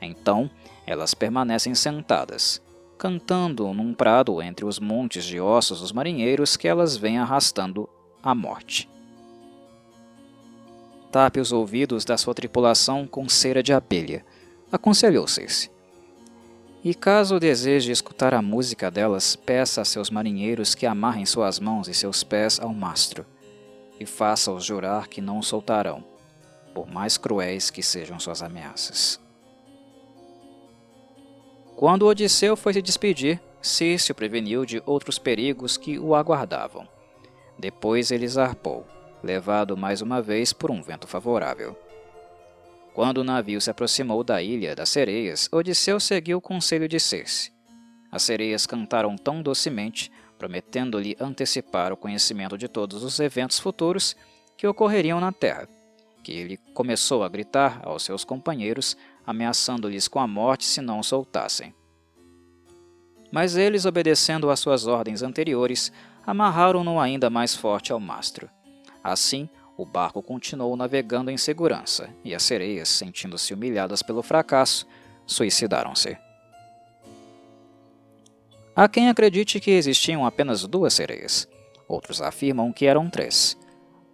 Então, 0.00 0.50
elas 0.86 1.12
permanecem 1.12 1.74
sentadas, 1.74 2.62
cantando 2.96 3.70
num 3.74 3.92
prado 3.92 4.40
entre 4.40 4.64
os 4.64 4.78
montes 4.78 5.26
de 5.26 5.38
ossos 5.38 5.82
dos 5.82 5.92
marinheiros 5.92 6.56
que 6.56 6.66
elas 6.66 6.96
vêm 6.96 7.18
arrastando 7.18 7.86
à 8.22 8.34
morte. 8.34 8.93
Tape 11.14 11.38
os 11.38 11.52
ouvidos 11.52 12.04
da 12.04 12.18
sua 12.18 12.34
tripulação 12.34 13.06
com 13.06 13.28
cera 13.28 13.62
de 13.62 13.72
abelha, 13.72 14.26
aconselhou 14.72 15.28
Circe. 15.28 15.70
E 16.82 16.92
caso 16.92 17.38
deseje 17.38 17.92
escutar 17.92 18.34
a 18.34 18.42
música 18.42 18.90
delas, 18.90 19.36
peça 19.36 19.80
a 19.80 19.84
seus 19.84 20.10
marinheiros 20.10 20.74
que 20.74 20.86
amarrem 20.86 21.24
suas 21.24 21.60
mãos 21.60 21.86
e 21.86 21.94
seus 21.94 22.24
pés 22.24 22.58
ao 22.58 22.74
mastro, 22.74 23.24
e 24.00 24.04
faça-os 24.04 24.64
jurar 24.64 25.06
que 25.06 25.20
não 25.20 25.40
soltarão, 25.40 26.04
por 26.74 26.88
mais 26.88 27.16
cruéis 27.16 27.70
que 27.70 27.80
sejam 27.80 28.18
suas 28.18 28.42
ameaças. 28.42 29.20
Quando 31.76 32.08
Odisseu 32.08 32.56
foi 32.56 32.72
se 32.72 32.82
despedir, 32.82 33.40
Circe 33.62 34.10
o 34.10 34.16
preveniu 34.16 34.66
de 34.66 34.82
outros 34.84 35.16
perigos 35.16 35.76
que 35.76 35.96
o 35.96 36.12
aguardavam. 36.12 36.88
Depois 37.56 38.10
ele 38.10 38.26
zarpou, 38.26 38.84
levado 39.24 39.76
mais 39.76 40.00
uma 40.00 40.22
vez 40.22 40.52
por 40.52 40.70
um 40.70 40.82
vento 40.82 41.08
favorável. 41.08 41.76
Quando 42.94 43.18
o 43.18 43.24
navio 43.24 43.60
se 43.60 43.70
aproximou 43.70 44.22
da 44.22 44.40
ilha 44.40 44.76
das 44.76 44.88
sereias, 44.88 45.48
Odisseu 45.50 45.98
seguiu 45.98 46.38
o 46.38 46.40
conselho 46.40 46.86
de 46.86 47.00
Circe. 47.00 47.52
As 48.12 48.22
sereias 48.22 48.66
cantaram 48.66 49.16
tão 49.16 49.42
docemente, 49.42 50.12
prometendo-lhe 50.38 51.16
antecipar 51.18 51.92
o 51.92 51.96
conhecimento 51.96 52.56
de 52.56 52.68
todos 52.68 53.02
os 53.02 53.18
eventos 53.18 53.58
futuros 53.58 54.14
que 54.56 54.66
ocorreriam 54.66 55.18
na 55.18 55.32
Terra, 55.32 55.68
que 56.22 56.30
ele 56.30 56.56
começou 56.72 57.24
a 57.24 57.28
gritar 57.28 57.80
aos 57.82 58.04
seus 58.04 58.24
companheiros, 58.24 58.96
ameaçando-lhes 59.26 60.06
com 60.06 60.20
a 60.20 60.28
morte 60.28 60.64
se 60.64 60.80
não 60.80 61.02
soltassem. 61.02 61.74
Mas 63.32 63.56
eles, 63.56 63.84
obedecendo 63.84 64.48
às 64.48 64.60
suas 64.60 64.86
ordens 64.86 65.22
anteriores, 65.22 65.90
amarraram-no 66.24 67.00
ainda 67.00 67.28
mais 67.28 67.56
forte 67.56 67.92
ao 67.92 67.98
mastro. 67.98 68.48
Assim, 69.04 69.50
o 69.76 69.84
barco 69.84 70.22
continuou 70.22 70.74
navegando 70.78 71.30
em 71.30 71.36
segurança, 71.36 72.08
e 72.24 72.34
as 72.34 72.42
sereias, 72.42 72.88
sentindo-se 72.88 73.52
humilhadas 73.52 74.02
pelo 74.02 74.22
fracasso, 74.22 74.86
suicidaram-se. 75.26 76.16
Há 78.74 78.88
quem 78.88 79.10
acredite 79.10 79.60
que 79.60 79.70
existiam 79.70 80.24
apenas 80.24 80.66
duas 80.66 80.94
sereias. 80.94 81.46
Outros 81.86 82.22
afirmam 82.22 82.72
que 82.72 82.86
eram 82.86 83.10
três: 83.10 83.58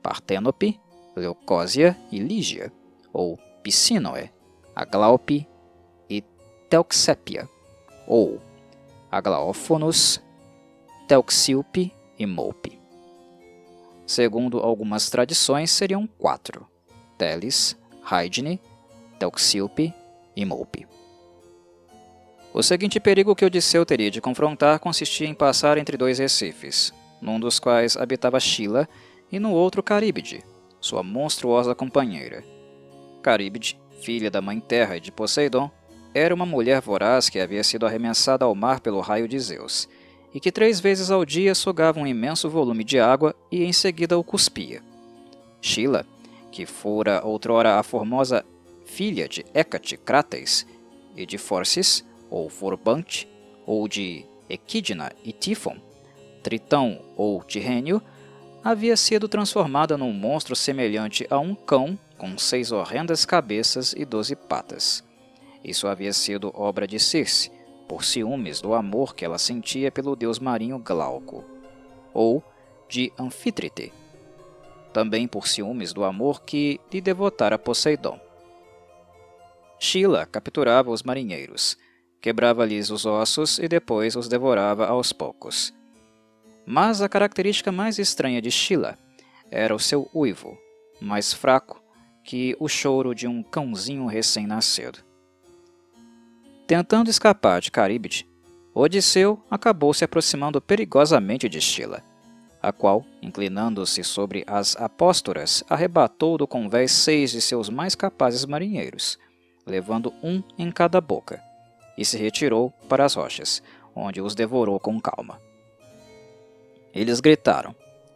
Partênope, 0.03 0.81
Leucósia 1.15 1.97
e 2.11 2.19
Lígia, 2.19 2.73
ou 3.13 3.39
Piscinoe, 3.63 4.31
Aglaupe 4.75 5.47
e 6.09 6.23
Telxépia, 6.69 7.49
ou 8.09 8.41
Aglaófonos, 9.11 10.21
Telxilpe 11.07 11.93
e 12.19 12.27
Moupe. 12.27 12.80
Segundo 14.11 14.59
algumas 14.59 15.09
tradições, 15.09 15.71
seriam 15.71 16.05
quatro: 16.05 16.67
Teles, 17.17 17.79
Haidne, 18.05 18.61
Telxilpe 19.21 19.95
e 20.35 20.45
Moupe. 20.45 20.85
O 22.53 22.61
seguinte 22.61 22.99
perigo 22.99 23.37
que 23.37 23.45
Odisseu 23.45 23.87
teria 23.87 24.11
de 24.11 24.21
confrontar 24.21 24.81
consistia 24.81 25.29
em 25.29 25.33
passar 25.33 25.79
entre 25.79 25.97
dois 25.97 26.19
recifes, 26.19 26.93
num 27.23 27.39
dos 27.39 27.61
quais 27.61 27.97
habitava 27.97 28.41
Shila 28.41 28.89
e 29.31 29.39
no 29.39 29.53
outro 29.53 29.81
Caríbide, 29.81 30.43
sua 30.81 31.05
monstruosa 31.05 31.73
companheira. 31.73 32.43
Caríbide, 33.23 33.79
filha 34.01 34.29
da 34.29 34.41
Mãe 34.41 34.59
Terra 34.59 34.97
e 34.97 35.01
de 35.01 35.13
Poseidon, 35.13 35.71
era 36.13 36.35
uma 36.35 36.45
mulher 36.45 36.81
voraz 36.81 37.29
que 37.29 37.39
havia 37.39 37.63
sido 37.63 37.87
arremessada 37.87 38.45
ao 38.45 38.57
mar 38.57 38.81
pelo 38.81 38.99
raio 38.99 39.29
de 39.29 39.39
Zeus 39.39 39.89
e 40.35 40.41
que 40.41 40.53
três 40.53 40.81
vezes 40.81 41.11
ao 41.11 41.25
dia 41.25 41.55
sugava 41.55 41.99
um 41.99 42.07
imenso 42.07 42.49
volume 42.49 42.85
de 42.85 42.99
água 42.99 43.35
e 43.51 43.65
em 43.65 43.73
seguida 43.73 44.19
o 44.19 44.25
cuspia. 44.25 44.83
Shila, 45.61 46.07
que 46.51 46.67
fora 46.67 47.25
outrora 47.25 47.79
a 47.79 47.83
formosa 47.83 48.45
filha 48.85 49.29
de 49.29 49.45
Hecate 49.55 49.97
Crates 49.97 50.67
e 51.17 51.27
de 51.27 51.39
Forcis, 51.39 52.05
ou 52.29 52.49
Forbante, 52.49 53.29
ou 53.67 53.87
de 53.89 54.25
Equidna 54.49 55.13
e 55.25 55.33
Tifon, 55.33 55.77
Tritão 56.43 57.01
ou 57.17 57.43
Tirrênio, 57.43 58.01
havia 58.63 58.97
sido 58.97 59.29
transformada 59.29 59.97
num 59.97 60.13
monstro 60.13 60.55
semelhante 60.55 61.27
a 61.31 61.39
um 61.39 61.55
cão 61.55 61.99
com 62.17 62.37
seis 62.37 62.73
horrendas 62.73 63.25
cabeças 63.25 63.95
e 63.97 64.05
doze 64.05 64.37
patas. 64.37 65.05
Isso 65.65 65.87
havia 65.87 66.13
sido 66.13 66.51
obra 66.55 66.87
de 66.87 66.99
Circe, 66.99 67.51
por 67.91 68.05
ciúmes 68.05 68.61
do 68.61 68.73
amor 68.73 69.17
que 69.17 69.25
ela 69.25 69.37
sentia 69.37 69.91
pelo 69.91 70.15
deus 70.15 70.39
marinho 70.39 70.79
Glauco, 70.79 71.45
ou 72.15 72.41
de 72.89 73.13
Anfítrite, 73.19 73.93
também 74.93 75.27
por 75.27 75.49
ciúmes 75.49 75.93
do 75.93 76.05
amor 76.05 76.43
que 76.43 76.81
lhe 76.93 77.01
devotara 77.01 77.59
Poseidon. 77.59 78.21
Sheila 79.77 80.25
capturava 80.25 80.89
os 80.93 81.03
marinheiros, 81.03 81.77
quebrava-lhes 82.21 82.91
os 82.91 83.05
ossos 83.05 83.59
e 83.59 83.67
depois 83.67 84.15
os 84.15 84.29
devorava 84.29 84.87
aos 84.87 85.13
poucos. 85.13 85.75
Mas 86.65 87.03
a 87.03 87.09
característica 87.09 87.73
mais 87.73 87.99
estranha 87.99 88.41
de 88.41 88.53
Sheila 88.53 88.97
era 89.51 89.75
o 89.75 89.81
seu 89.81 90.09
uivo, 90.15 90.57
mais 91.01 91.33
fraco 91.33 91.83
que 92.23 92.57
o 92.61 92.69
choro 92.69 93.17
de 93.17 93.27
um 93.27 93.43
cãozinho 93.43 94.07
recém-nascido. 94.07 95.10
Tentando 96.71 97.11
escapar 97.11 97.61
de 97.61 97.69
Caríbide, 97.69 98.29
Odisseu 98.73 99.43
acabou 99.51 99.93
se 99.93 100.05
aproximando 100.05 100.61
perigosamente 100.61 101.49
de 101.49 101.59
Estila, 101.59 102.01
a 102.63 102.71
qual, 102.71 103.05
inclinando-se 103.21 104.05
sobre 104.05 104.45
as 104.47 104.77
apóstoras, 104.77 105.65
arrebatou 105.69 106.39
do 106.39 106.47
convés 106.47 106.93
seis 106.93 107.33
de 107.33 107.41
seus 107.41 107.69
mais 107.69 107.97
capazes 107.97 108.45
marinheiros, 108.45 109.19
levando 109.67 110.15
um 110.23 110.45
em 110.57 110.71
cada 110.71 111.01
boca, 111.01 111.43
e 111.99 112.05
se 112.05 112.17
retirou 112.17 112.71
para 112.89 113.05
as 113.05 113.15
rochas, 113.15 113.61
onde 113.93 114.21
os 114.21 114.37
devorou 114.37 114.79
com 114.79 115.01
calma. 115.01 115.41
Eles 116.95 117.19
gritaram 117.19 117.75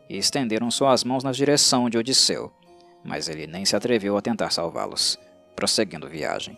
e 0.09 0.17
estenderam 0.17 0.71
suas 0.71 1.03
mãos 1.03 1.25
na 1.25 1.33
direção 1.33 1.91
de 1.91 1.99
Odisseu, 1.99 2.53
mas 3.05 3.29
ele 3.29 3.49
nem 3.49 3.65
se 3.65 3.75
atreveu 3.75 4.17
a 4.17 4.23
tentar 4.23 4.51
salvá-los, 4.51 5.19
prosseguindo 5.57 6.09
viagem. 6.09 6.57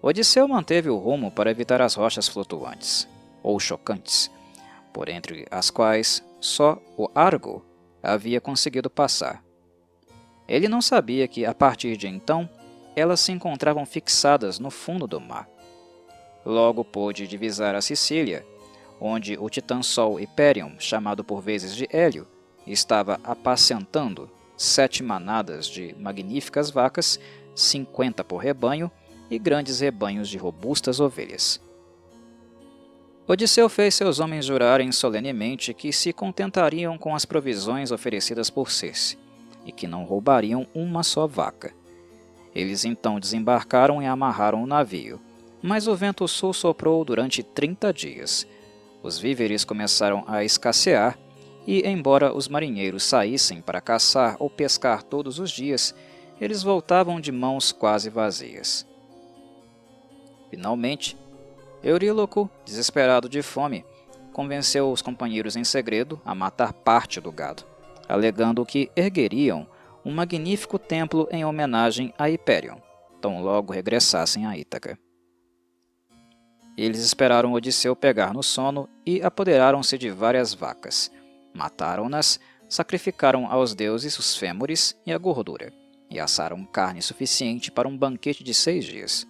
Odisseu 0.00 0.46
manteve 0.46 0.88
o 0.88 0.96
rumo 0.96 1.30
para 1.30 1.50
evitar 1.50 1.82
as 1.82 1.94
rochas 1.94 2.28
flutuantes, 2.28 3.08
ou 3.42 3.58
chocantes, 3.58 4.30
por 4.92 5.08
entre 5.08 5.46
as 5.50 5.70
quais 5.70 6.22
só 6.40 6.80
o 6.96 7.10
Argo 7.14 7.64
havia 8.02 8.40
conseguido 8.40 8.88
passar. 8.88 9.42
Ele 10.46 10.68
não 10.68 10.80
sabia 10.80 11.26
que, 11.26 11.44
a 11.44 11.52
partir 11.52 11.96
de 11.96 12.06
então, 12.06 12.48
elas 12.94 13.20
se 13.20 13.32
encontravam 13.32 13.84
fixadas 13.84 14.58
no 14.58 14.70
fundo 14.70 15.06
do 15.06 15.20
mar. 15.20 15.48
Logo 16.44 16.84
pôde 16.84 17.26
divisar 17.26 17.74
a 17.74 17.82
Sicília, 17.82 18.46
onde 19.00 19.36
o 19.38 19.50
titã 19.50 19.82
Sol 19.82 20.18
Hyperion, 20.18 20.78
chamado 20.78 21.22
por 21.22 21.40
vezes 21.40 21.74
de 21.74 21.88
Hélio, 21.92 22.26
estava 22.66 23.20
apacentando 23.24 24.30
sete 24.56 25.02
manadas 25.02 25.66
de 25.66 25.94
magníficas 25.98 26.70
vacas, 26.70 27.20
cinquenta 27.54 28.24
por 28.24 28.38
rebanho, 28.38 28.90
e 29.30 29.38
grandes 29.38 29.80
rebanhos 29.80 30.28
de 30.28 30.38
robustas 30.38 31.00
ovelhas. 31.00 31.60
Odisseu 33.26 33.68
fez 33.68 33.94
seus 33.94 34.20
homens 34.20 34.46
jurarem 34.46 34.90
solenemente 34.90 35.74
que 35.74 35.92
se 35.92 36.14
contentariam 36.14 36.96
com 36.96 37.14
as 37.14 37.26
provisões 37.26 37.92
oferecidas 37.92 38.48
por 38.48 38.70
Circe 38.70 39.18
e 39.66 39.70
que 39.70 39.86
não 39.86 40.04
roubariam 40.04 40.66
uma 40.74 41.02
só 41.02 41.26
vaca. 41.26 41.74
Eles 42.54 42.86
então 42.86 43.20
desembarcaram 43.20 44.02
e 44.02 44.06
amarraram 44.06 44.62
o 44.62 44.66
navio, 44.66 45.20
mas 45.62 45.86
o 45.86 45.94
vento 45.94 46.26
sul 46.26 46.54
soprou 46.54 47.04
durante 47.04 47.42
30 47.42 47.92
dias. 47.92 48.46
Os 49.02 49.18
víveres 49.18 49.62
começaram 49.62 50.24
a 50.26 50.42
escassear 50.42 51.18
e, 51.66 51.86
embora 51.86 52.34
os 52.34 52.48
marinheiros 52.48 53.04
saíssem 53.04 53.60
para 53.60 53.80
caçar 53.80 54.36
ou 54.38 54.48
pescar 54.48 55.02
todos 55.02 55.38
os 55.38 55.50
dias, 55.50 55.94
eles 56.40 56.62
voltavam 56.62 57.20
de 57.20 57.30
mãos 57.30 57.72
quase 57.72 58.08
vazias. 58.08 58.86
Finalmente, 60.50 61.16
Euríloco, 61.82 62.50
desesperado 62.64 63.28
de 63.28 63.42
fome, 63.42 63.84
convenceu 64.32 64.90
os 64.90 65.02
companheiros 65.02 65.56
em 65.56 65.64
segredo 65.64 66.20
a 66.24 66.34
matar 66.34 66.72
parte 66.72 67.20
do 67.20 67.30
gado, 67.30 67.64
alegando 68.08 68.64
que 68.64 68.90
ergueriam 68.96 69.66
um 70.04 70.12
magnífico 70.12 70.78
templo 70.78 71.28
em 71.30 71.44
homenagem 71.44 72.14
a 72.18 72.30
Hiperion, 72.30 72.78
tão 73.20 73.42
logo 73.42 73.72
regressassem 73.72 74.46
a 74.46 74.56
Ítaca. 74.56 74.98
Eles 76.76 77.00
esperaram 77.00 77.52
Odisseu 77.52 77.96
pegar 77.96 78.32
no 78.32 78.42
sono 78.42 78.88
e 79.04 79.20
apoderaram-se 79.20 79.98
de 79.98 80.10
várias 80.10 80.54
vacas. 80.54 81.10
Mataram-nas, 81.52 82.38
sacrificaram 82.68 83.50
aos 83.50 83.74
deuses 83.74 84.16
os 84.16 84.36
fêmures 84.36 84.96
e 85.04 85.12
a 85.12 85.18
gordura, 85.18 85.72
e 86.08 86.20
assaram 86.20 86.64
carne 86.64 87.02
suficiente 87.02 87.72
para 87.72 87.88
um 87.88 87.98
banquete 87.98 88.44
de 88.44 88.54
seis 88.54 88.84
dias. 88.84 89.26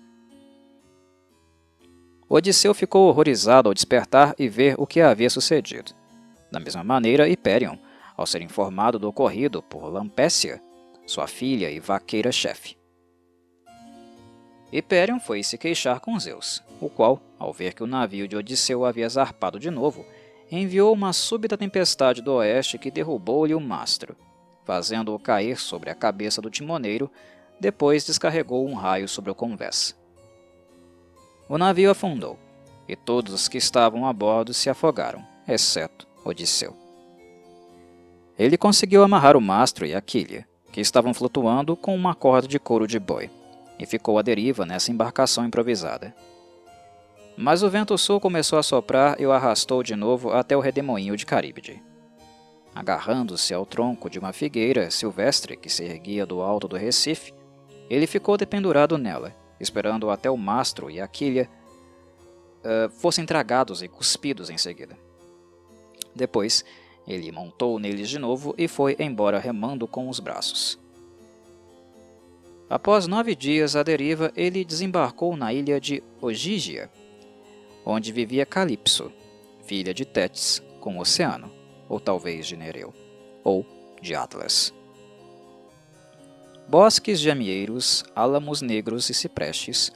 Odisseu 2.29 2.75
ficou 2.75 3.09
horrorizado 3.09 3.69
ao 3.69 3.75
despertar 3.75 4.35
e 4.39 4.49
ver 4.49 4.75
o 4.77 4.87
que 4.87 5.01
havia 5.01 5.31
sucedido. 5.31 5.93
Da 6.53 6.61
mesma 6.61 6.85
maneira, 6.85 7.29
Hiperion, 7.29 7.77
ao 8.17 8.27
ser 8.27 8.43
informado 8.43 8.99
do 8.99 9.09
ocorrido 9.09 9.63
por 9.63 9.91
Lampécia, 9.91 10.63
sua 11.07 11.27
filha 11.27 11.71
e 11.71 11.81
vaqueira-chefe. 11.81 12.77
Hiperion 14.71 15.19
foi 15.19 15.43
se 15.43 15.57
queixar 15.57 16.01
com 16.01 16.19
Zeus, 16.19 16.63
o 16.79 16.91
qual, 16.91 17.19
ao 17.39 17.51
ver 17.51 17.73
que 17.73 17.83
o 17.83 17.87
navio 17.87 18.29
de 18.29 18.37
Odisseu 18.37 18.85
havia 18.85 19.09
zarpado 19.09 19.59
de 19.59 19.71
novo, 19.71 20.05
enviou 20.51 20.93
uma 20.93 21.15
súbita 21.15 21.57
tempestade 21.57 22.21
do 22.21 22.35
oeste 22.35 22.77
que 22.77 22.91
derrubou-lhe 22.91 23.55
o 23.55 23.61
mastro, 23.61 24.15
fazendo-o 24.67 25.19
cair 25.19 25.57
sobre 25.57 25.89
a 25.89 25.95
cabeça 25.95 26.43
do 26.43 26.51
timoneiro, 26.51 27.11
depois 27.59 28.05
descarregou 28.05 28.69
um 28.69 28.75
raio 28.75 29.09
sobre 29.09 29.31
o 29.31 29.35
convés. 29.35 29.98
O 31.49 31.57
navio 31.57 31.91
afundou, 31.91 32.39
e 32.87 32.95
todos 32.95 33.33
os 33.33 33.49
que 33.49 33.57
estavam 33.59 34.07
a 34.07 34.13
bordo 34.13 34.53
se 34.53 34.69
afogaram, 34.69 35.25
exceto 35.47 36.07
Odisseu. 36.25 36.77
Ele 38.39 38.59
conseguiu 38.59 39.03
amarrar 39.03 39.37
o 39.37 39.41
mastro 39.41 39.87
e 39.87 39.95
a 39.95 40.01
quilha, 40.01 40.47
que 40.71 40.81
estavam 40.81 41.15
flutuando 41.15 41.75
com 41.75 41.95
uma 41.95 42.15
corda 42.15 42.47
de 42.47 42.59
couro 42.59 42.87
de 42.87 42.99
boi 42.99 43.31
e 43.79 43.87
ficou 43.87 44.19
à 44.19 44.23
deriva 44.23 44.67
nessa 44.67 44.91
embarcação 44.91 45.45
improvisada. 45.47 46.15
Mas 47.37 47.63
o 47.63 47.71
vento 47.71 47.97
sul 47.97 48.21
começou 48.21 48.59
a 48.59 48.63
soprar 48.63 49.21
e 49.21 49.27
o 49.27 49.33
arrastou 49.33 49.83
de 49.83 49.95
novo 49.95 50.33
até 50.33 50.57
o 50.57 50.61
redemoinho 50.61 51.17
de 51.17 51.25
Caríbide. 51.25 51.81
Agarrando-se 52.75 53.55
ao 53.55 53.65
tronco 53.65 54.11
de 54.11 54.19
uma 54.19 54.33
figueira 54.33 54.91
silvestre 54.91 55.57
que 55.57 55.71
se 55.71 55.85
erguia 55.85 56.27
do 56.27 56.41
alto 56.41 56.69
do 56.69 56.77
Recife, 56.77 57.33
ele 57.89 58.07
ficou 58.07 58.37
dependurado 58.37 58.99
nela, 58.99 59.35
esperando 59.61 60.11
até 60.11 60.31
o 60.31 60.37
mastro 60.37 60.91
e 60.91 61.01
a 61.01 61.09
quilha 61.09 61.49
uh, 62.59 62.91
fossem 62.91 63.25
tragados 63.27 63.83
e 63.83 63.89
cuspidos 63.89 64.51
em 64.51 64.59
seguida. 64.59 64.97
Depois, 66.15 66.65
ele 67.07 67.33
montou 67.33 67.79
neles 67.79 68.09
de 68.09 68.19
novo 68.19 68.55
e 68.59 68.69
foi 68.69 68.97
embora 68.99 69.39
remando 69.39 69.87
com 69.87 70.09
os 70.09 70.21
braços. 70.21 70.79
Após 72.69 73.07
nove 73.07 73.35
dias 73.35 73.75
à 73.75 73.83
deriva, 73.83 74.31
ele 74.37 74.63
desembarcou 74.65 75.35
na 75.37 75.53
ilha 75.53 75.81
de 75.81 76.03
Ogígia, 76.21 76.91
onde 77.85 78.13
vivia 78.13 78.45
Calipso, 78.45 79.11
filha 79.65 79.95
de 79.95 80.05
Tétis, 80.05 80.63
com 80.79 80.99
o 80.99 81.01
oceano, 81.01 81.51
ou 81.89 81.99
talvez 81.99 82.47
de 82.47 82.57
Nereu, 82.59 82.93
ou 83.43 83.65
de 84.03 84.15
Atlas. 84.15 84.75
Bosques 86.69 87.19
de 87.19 87.31
amieiros, 87.31 88.05
álamos 88.15 88.61
negros 88.61 89.09
e 89.09 89.15
ciprestes, 89.15 89.91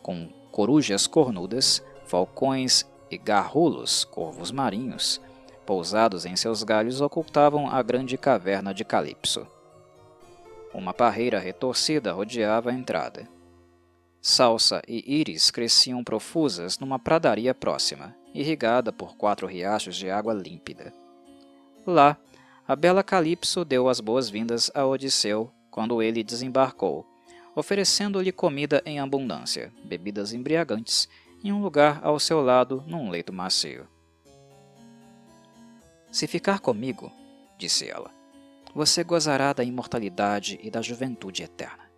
com 0.00 0.28
corujas 0.52 1.08
cornudas, 1.08 1.82
falcões 2.06 2.86
e 3.10 3.18
garrulos, 3.18 4.04
corvos 4.04 4.52
marinhos, 4.52 5.20
pousados 5.66 6.24
em 6.24 6.36
seus 6.36 6.62
galhos 6.62 7.00
ocultavam 7.00 7.68
a 7.68 7.82
grande 7.82 8.16
caverna 8.16 8.72
de 8.72 8.84
Calipso. 8.84 9.44
Uma 10.72 10.94
parreira 10.94 11.40
retorcida 11.40 12.12
rodeava 12.12 12.70
a 12.70 12.74
entrada. 12.74 13.28
Salsa 14.20 14.80
e 14.86 15.18
íris 15.18 15.50
cresciam 15.50 16.04
profusas 16.04 16.78
numa 16.78 17.00
pradaria 17.00 17.52
próxima, 17.52 18.14
irrigada 18.32 18.92
por 18.92 19.16
quatro 19.16 19.48
riachos 19.48 19.96
de 19.96 20.08
água 20.08 20.32
límpida. 20.32 20.94
Lá, 21.84 22.16
a 22.64 22.76
bela 22.76 23.02
Calipso 23.02 23.64
deu 23.64 23.88
as 23.88 23.98
boas-vindas 23.98 24.70
a 24.72 24.86
Odisseu 24.86 25.52
quando 25.72 26.02
ele 26.02 26.22
desembarcou, 26.22 27.04
oferecendo-lhe 27.56 28.30
comida 28.30 28.82
em 28.86 29.00
abundância, 29.00 29.72
bebidas 29.82 30.32
embriagantes, 30.32 31.08
em 31.42 31.50
um 31.50 31.60
lugar 31.60 31.98
ao 32.04 32.20
seu 32.20 32.40
lado 32.40 32.84
num 32.86 33.10
leito 33.10 33.32
macio. 33.32 33.88
Se 36.12 36.26
ficar 36.26 36.60
comigo, 36.60 37.10
disse 37.58 37.88
ela, 37.88 38.10
você 38.74 39.02
gozará 39.02 39.52
da 39.52 39.64
imortalidade 39.64 40.60
e 40.62 40.70
da 40.70 40.80
juventude 40.80 41.42
eterna. 41.42 41.90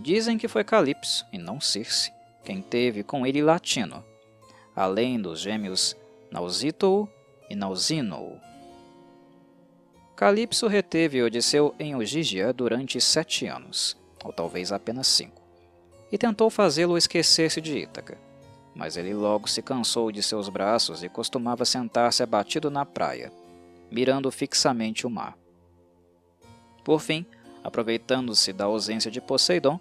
Dizem 0.00 0.36
que 0.36 0.48
foi 0.48 0.64
Calipso, 0.64 1.24
e 1.32 1.38
não 1.38 1.60
Circe, 1.60 2.12
quem 2.44 2.60
teve 2.60 3.04
com 3.04 3.24
ele 3.24 3.40
Latino, 3.40 4.04
além 4.74 5.20
dos 5.20 5.40
gêmeos 5.40 5.96
Nausítoo 6.32 7.08
e 7.48 7.54
Nausinoo. 7.54 8.51
Calipso 10.14 10.68
reteve 10.68 11.22
Odisseu 11.22 11.74
em 11.78 11.96
Ogígia 11.96 12.52
durante 12.52 13.00
sete 13.00 13.46
anos, 13.46 13.96
ou 14.22 14.32
talvez 14.32 14.70
apenas 14.70 15.06
cinco, 15.06 15.42
e 16.12 16.18
tentou 16.18 16.50
fazê-lo 16.50 16.98
esquecer-se 16.98 17.60
de 17.60 17.78
Ítaca. 17.78 18.18
Mas 18.74 18.96
ele 18.96 19.12
logo 19.14 19.48
se 19.48 19.62
cansou 19.62 20.12
de 20.12 20.22
seus 20.22 20.48
braços 20.48 21.02
e 21.02 21.08
costumava 21.08 21.64
sentar-se 21.64 22.22
abatido 22.22 22.70
na 22.70 22.84
praia, 22.84 23.32
mirando 23.90 24.30
fixamente 24.30 25.06
o 25.06 25.10
mar. 25.10 25.36
Por 26.84 27.00
fim, 27.00 27.24
aproveitando-se 27.64 28.52
da 28.52 28.64
ausência 28.64 29.10
de 29.10 29.20
Poseidon, 29.20 29.80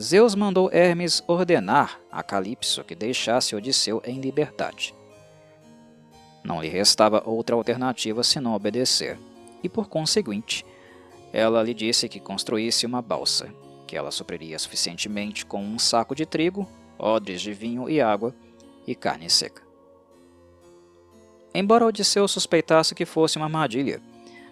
Zeus 0.00 0.34
mandou 0.34 0.70
Hermes 0.72 1.22
ordenar 1.26 2.00
a 2.10 2.22
Calipso 2.22 2.84
que 2.84 2.94
deixasse 2.94 3.56
Odisseu 3.56 4.00
em 4.04 4.20
liberdade. 4.20 4.94
Não 6.42 6.62
lhe 6.62 6.68
restava 6.68 7.22
outra 7.26 7.54
alternativa 7.54 8.22
senão 8.22 8.54
obedecer, 8.54 9.18
e 9.62 9.68
por 9.68 9.88
conseguinte, 9.88 10.64
ela 11.32 11.62
lhe 11.62 11.74
disse 11.74 12.08
que 12.08 12.18
construísse 12.18 12.86
uma 12.86 13.00
balsa, 13.00 13.52
que 13.86 13.96
ela 13.96 14.10
supriria 14.10 14.58
suficientemente 14.58 15.46
com 15.46 15.62
um 15.62 15.78
saco 15.78 16.14
de 16.14 16.26
trigo, 16.26 16.68
odres 16.98 17.40
de 17.40 17.52
vinho 17.52 17.88
e 17.88 18.00
água 18.00 18.34
e 18.86 18.94
carne 18.94 19.30
seca. 19.30 19.62
Embora 21.54 21.86
Odisseu 21.86 22.28
suspeitasse 22.28 22.94
que 22.94 23.04
fosse 23.04 23.36
uma 23.36 23.46
armadilha, 23.46 24.00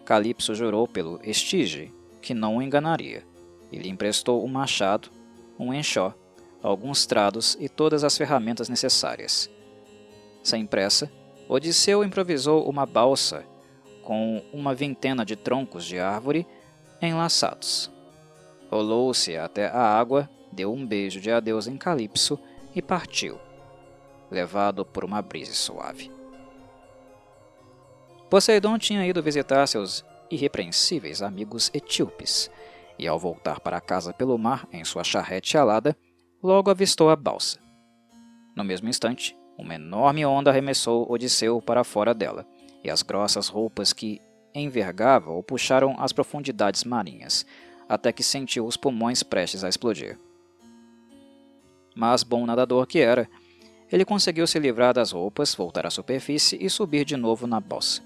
Calipso 0.05 0.55
jurou 0.55 0.89
pelo 0.89 1.21
Estige 1.23 1.93
que 2.21 2.35
não 2.35 2.57
o 2.57 2.63
enganaria, 2.63 3.25
e 3.71 3.79
lhe 3.79 3.89
emprestou 3.89 4.45
um 4.45 4.49
machado, 4.49 5.09
um 5.59 5.73
enxó, 5.73 6.15
alguns 6.63 7.07
trados 7.07 7.57
e 7.61 7.69
todas 7.69 8.03
as 8.03 8.17
ferramentas 8.17 8.69
necessárias. 8.69 9.49
Sem 10.43 10.67
pressa, 10.67 11.11
Odisseu 11.49 12.03
improvisou 12.03 12.69
uma 12.69 12.85
balsa 12.85 13.45
com 14.09 14.43
uma 14.55 14.75
vintena 14.75 15.23
de 15.23 15.37
troncos 15.37 15.85
de 15.85 15.99
árvore 15.99 16.47
enlaçados. 17.03 17.93
Rolou-se 18.71 19.37
até 19.37 19.67
a 19.67 19.83
água, 19.83 20.31
deu 20.51 20.73
um 20.73 20.87
beijo 20.87 21.21
de 21.21 21.31
adeus 21.31 21.67
em 21.67 21.77
Calipso 21.77 22.41
e 22.75 22.81
partiu, 22.81 23.39
levado 24.31 24.83
por 24.83 25.05
uma 25.05 25.21
brisa 25.21 25.53
suave. 25.53 26.11
Poseidon 28.31 28.79
tinha 28.79 29.07
ido 29.07 29.23
visitar 29.23 29.67
seus 29.67 30.03
irrepreensíveis 30.31 31.21
amigos 31.21 31.71
etíopes, 31.75 32.51
e 32.99 33.07
ao 33.07 33.19
voltar 33.19 33.61
para 33.61 33.79
casa 33.79 34.15
pelo 34.15 34.39
mar 34.39 34.67
em 34.73 34.87
sua 34.87 35.05
charrete 35.05 35.59
alada, 35.59 35.95
logo 36.43 36.71
avistou 36.71 37.11
a 37.11 37.17
balsa. 37.17 37.59
No 38.57 38.65
mesmo 38.65 38.89
instante, 38.89 39.37
uma 39.59 39.75
enorme 39.75 40.25
onda 40.25 40.51
arremessou 40.51 41.07
Odisseu 41.13 41.61
para 41.61 41.85
fora 41.85 42.15
dela, 42.15 42.47
e 42.83 42.91
as 42.91 43.03
grossas 43.03 43.49
roupas 43.49 43.93
que 43.93 44.21
envergavam 44.55 45.39
o 45.39 45.43
puxaram 45.43 45.97
às 45.99 46.13
profundidades 46.13 46.85
marinhas, 46.85 47.45
até 47.89 48.13
que 48.13 48.23
sentiu 48.23 48.67
os 48.67 48.77
pulmões 48.77 49.23
prestes 49.23 49.65
a 49.65 49.69
explodir. 49.69 50.19
Mas, 51.95 52.23
bom 52.23 52.47
nadador 52.47 52.87
que 52.87 53.01
era, 53.01 53.29
ele 53.91 54.05
conseguiu 54.05 54.47
se 54.47 54.59
livrar 54.59 54.95
das 54.95 55.13
roupas, 55.13 55.55
voltar 55.55 55.87
à 55.87 55.91
superfície 55.91 56.59
e 56.61 56.69
subir 56.69 57.05
de 57.05 57.17
novo 57.17 57.47
na 57.47 57.59
balsa. 57.59 58.03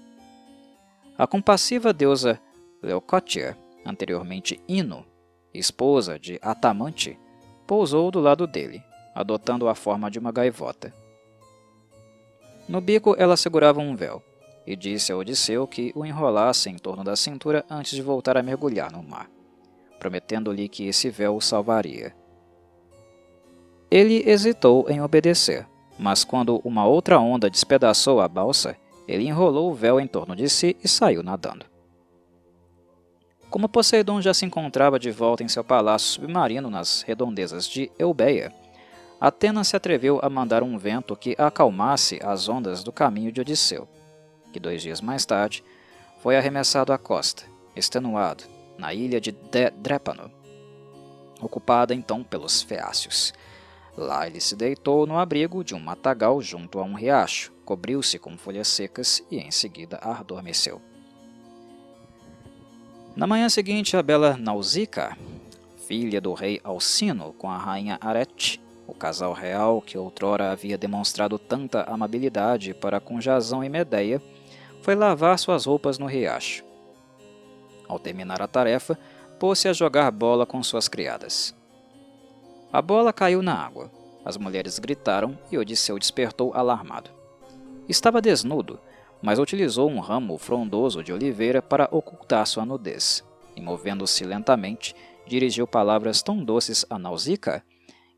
A 1.17 1.27
compassiva 1.27 1.93
deusa 1.93 2.39
Leucótia, 2.81 3.57
anteriormente 3.85 4.59
Ino, 4.67 5.05
esposa 5.53 6.17
de 6.17 6.39
Atamante, 6.41 7.19
pousou 7.67 8.09
do 8.09 8.19
lado 8.19 8.47
dele, 8.47 8.83
adotando 9.13 9.67
a 9.67 9.75
forma 9.75 10.09
de 10.09 10.17
uma 10.17 10.31
gaivota. 10.31 10.93
No 12.67 12.81
bico 12.81 13.15
ela 13.17 13.37
segurava 13.37 13.79
um 13.79 13.95
véu, 13.95 14.23
e 14.65 14.75
disse 14.75 15.11
a 15.11 15.17
Odisseu 15.17 15.67
que 15.67 15.91
o 15.95 16.05
enrolasse 16.05 16.69
em 16.69 16.77
torno 16.77 17.03
da 17.03 17.15
cintura 17.15 17.65
antes 17.69 17.93
de 17.93 18.01
voltar 18.01 18.37
a 18.37 18.43
mergulhar 18.43 18.91
no 18.91 19.03
mar, 19.03 19.29
prometendo-lhe 19.99 20.69
que 20.69 20.87
esse 20.87 21.09
véu 21.09 21.35
o 21.35 21.41
salvaria. 21.41 22.15
Ele 23.91 24.27
hesitou 24.27 24.89
em 24.89 25.01
obedecer, 25.01 25.67
mas 25.99 26.23
quando 26.23 26.61
uma 26.63 26.85
outra 26.85 27.19
onda 27.19 27.49
despedaçou 27.49 28.21
a 28.21 28.27
balsa, 28.27 28.75
ele 29.07 29.27
enrolou 29.27 29.69
o 29.69 29.75
véu 29.75 29.99
em 29.99 30.07
torno 30.07 30.35
de 30.35 30.49
si 30.49 30.75
e 30.83 30.87
saiu 30.87 31.21
nadando. 31.21 31.65
Como 33.49 33.69
Poseidon 33.69 34.19
já 34.19 34.33
se 34.33 34.45
encontrava 34.45 34.97
de 34.97 35.11
volta 35.11 35.43
em 35.43 35.47
seu 35.47 35.63
palácio 35.63 36.13
submarino 36.13 36.71
nas 36.71 37.03
redondezas 37.03 37.67
de 37.67 37.91
Eubeia, 37.99 38.51
Atena 39.21 39.63
se 39.63 39.75
atreveu 39.75 40.19
a 40.23 40.29
mandar 40.29 40.63
um 40.63 40.77
vento 40.77 41.15
que 41.15 41.35
acalmasse 41.37 42.19
as 42.23 42.49
ondas 42.49 42.83
do 42.83 42.91
caminho 42.91 43.31
de 43.31 43.41
Odisseu, 43.41 43.87
que 44.53 44.59
dois 44.59 44.81
dias 44.81 45.01
mais 45.01 45.25
tarde 45.25 45.63
foi 46.19 46.37
arremessado 46.37 46.93
à 46.93 46.97
costa, 46.97 47.43
extenuado, 47.75 48.45
na 48.77 48.93
ilha 48.93 49.19
de 49.19 49.35
Drépano, 49.75 50.31
ocupada 51.41 51.93
então 51.93 52.23
pelos 52.23 52.61
feácios. 52.61 53.33
Lá 53.97 54.25
ele 54.25 54.39
se 54.39 54.55
deitou 54.55 55.05
no 55.05 55.17
abrigo 55.17 55.63
de 55.63 55.75
um 55.75 55.79
matagal 55.79 56.41
junto 56.41 56.79
a 56.79 56.83
um 56.83 56.93
riacho, 56.93 57.51
cobriu-se 57.65 58.17
com 58.17 58.37
folhas 58.37 58.67
secas 58.67 59.23
e 59.29 59.37
em 59.37 59.51
seguida 59.51 59.97
adormeceu. 59.97 60.81
Na 63.15 63.27
manhã 63.27 63.49
seguinte, 63.49 63.95
a 63.95 64.01
bela 64.01 64.37
Nausicaa, 64.37 65.15
filha 65.87 66.19
do 66.19 66.33
rei 66.33 66.59
Alcino 66.63 67.33
com 67.33 67.49
a 67.49 67.57
rainha 67.57 67.99
Arete, 68.01 68.59
o 68.87 68.93
casal 68.93 69.33
real 69.33 69.81
que 69.81 69.97
outrora 69.97 70.51
havia 70.51 70.77
demonstrado 70.77 71.37
tanta 71.37 71.83
amabilidade 71.83 72.73
para 72.73 72.99
com 72.99 73.21
Jasão 73.21 73.63
e 73.63 73.69
Medeia, 73.69 74.21
foi 74.83 74.95
lavar 74.95 75.39
suas 75.39 75.65
roupas 75.65 75.97
no 75.97 76.05
riacho. 76.05 76.61
Ao 77.87 77.97
terminar 77.97 78.41
a 78.41 78.47
tarefa, 78.49 78.99
pôs-se 79.39 79.69
a 79.69 79.73
jogar 79.73 80.11
bola 80.11 80.45
com 80.45 80.61
suas 80.61 80.89
criadas. 80.89 81.55
A 82.71 82.81
bola 82.81 83.13
caiu 83.13 83.41
na 83.41 83.55
água. 83.55 83.89
As 84.25 84.35
mulheres 84.35 84.79
gritaram 84.79 85.39
e 85.49 85.57
Odisseu 85.57 85.97
despertou 85.97 86.53
alarmado. 86.53 87.09
Estava 87.87 88.21
desnudo, 88.21 88.77
mas 89.21 89.39
utilizou 89.39 89.89
um 89.89 90.01
ramo 90.01 90.37
frondoso 90.37 91.01
de 91.01 91.13
oliveira 91.13 91.61
para 91.61 91.87
ocultar 91.89 92.45
sua 92.45 92.65
nudez, 92.65 93.23
e 93.55 93.61
movendo-se 93.61 94.25
lentamente, 94.25 94.93
dirigiu 95.25 95.65
palavras 95.65 96.21
tão 96.21 96.43
doces 96.43 96.85
a 96.89 96.99
Nausicaa 96.99 97.63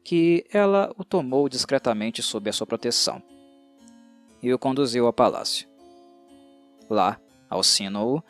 que 0.04 0.44
ela 0.52 0.92
o 0.98 1.04
tomou 1.04 1.48
discretamente 1.48 2.24
sob 2.24 2.50
a 2.50 2.54
sua 2.54 2.66
proteção 2.66 3.22
e 4.42 4.52
o 4.52 4.58
conduziu 4.58 5.06
ao 5.06 5.14
palácio. 5.14 5.75
Lá, 6.90 7.20
Alcino 7.50 8.24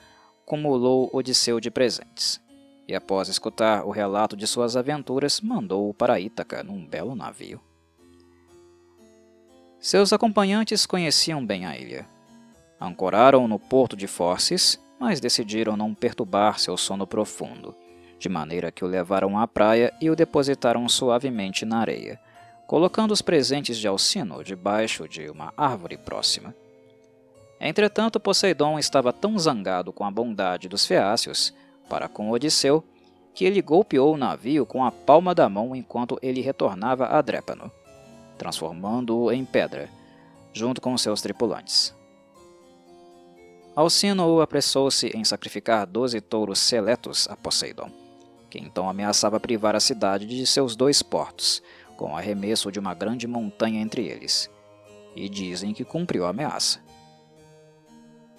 cumulou 0.46 1.10
Odisseu 1.12 1.60
de 1.60 1.72
presentes, 1.72 2.42
e 2.88 2.96
após 2.96 3.28
escutar 3.28 3.86
o 3.86 3.90
relato 3.90 4.38
de 4.38 4.46
suas 4.46 4.78
aventuras, 4.78 5.42
mandou-o 5.42 5.94
para 5.94 6.20
Ítaca 6.20 6.64
num 6.64 6.86
belo 6.86 7.16
navio. 7.16 7.60
Seus 9.80 10.14
acompanhantes 10.14 10.86
conheciam 10.86 11.46
bem 11.46 11.66
a 11.66 11.78
ilha, 11.78 12.08
Ancoraram 12.80 13.48
no 13.48 13.58
porto 13.58 13.96
de 13.96 14.06
Forces, 14.06 14.80
mas 15.00 15.20
decidiram 15.20 15.78
não 15.78 15.94
perturbar 15.94 16.60
seu 16.60 16.76
sono 16.78 17.08
profundo, 17.08 17.74
de 18.20 18.28
maneira 18.28 18.72
que 18.72 18.84
o 18.84 18.88
levaram 18.88 19.40
à 19.40 19.48
praia 19.48 19.94
e 20.02 20.10
o 20.10 20.16
depositaram 20.16 20.88
suavemente 20.90 21.66
na 21.66 21.80
areia, 21.80 22.20
colocando 22.68 23.12
os 23.12 23.22
presentes 23.22 23.78
de 23.78 23.88
Alcino 23.88 24.44
debaixo 24.44 25.08
de 25.08 25.30
uma 25.30 25.54
árvore 25.56 25.98
próxima. 25.98 26.54
Entretanto, 27.60 28.20
Poseidon 28.20 28.78
estava 28.78 29.14
tão 29.14 29.38
zangado 29.40 29.94
com 29.94 30.04
a 30.04 30.12
bondade 30.12 30.68
dos 30.68 30.86
feácios 30.86 31.54
para 31.90 32.08
com 32.08 32.30
Odisseu 32.30 32.84
que 33.34 33.44
ele 33.44 33.62
golpeou 33.62 34.14
o 34.14 34.18
navio 34.18 34.66
com 34.66 34.84
a 34.84 34.92
palma 34.92 35.36
da 35.36 35.50
mão 35.50 35.76
enquanto 35.76 36.18
ele 36.22 36.42
retornava 36.42 37.08
a 37.08 37.22
Drépano, 37.22 37.70
transformando-o 38.38 39.32
em 39.32 39.44
pedra, 39.44 39.90
junto 40.54 40.80
com 40.80 40.98
seus 40.98 41.22
tripulantes. 41.22 41.94
Alcino 43.76 44.40
apressou-se 44.40 45.08
em 45.08 45.26
sacrificar 45.26 45.86
doze 45.86 46.22
touros 46.22 46.60
seletos 46.60 47.28
a 47.30 47.36
Poseidon, 47.36 47.92
que 48.50 48.58
então 48.58 48.90
ameaçava 48.90 49.38
privar 49.38 49.76
a 49.76 49.82
cidade 49.82 50.26
de 50.26 50.48
seus 50.48 50.78
dois 50.78 51.04
portos, 51.04 51.62
com 51.98 52.14
o 52.14 52.16
arremesso 52.18 52.72
de 52.72 52.80
uma 52.80 52.94
grande 52.94 53.28
montanha 53.28 53.82
entre 53.82 54.08
eles. 54.08 54.50
E 55.14 55.28
dizem 55.28 55.74
que 55.74 55.84
cumpriu 55.84 56.26
a 56.26 56.30
ameaça. 56.30 56.85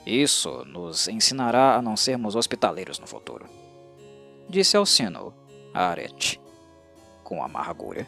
Isso 0.06 0.64
nos 0.64 1.08
ensinará 1.08 1.74
a 1.74 1.82
não 1.82 1.96
sermos 1.96 2.36
hospitaleiros 2.36 3.00
no 3.00 3.08
futuro, 3.08 3.46
disse 4.48 4.76
Alcino 4.76 5.34
a 5.74 5.88
Arete, 5.88 6.40
com 7.24 7.42
amargura. 7.42 8.06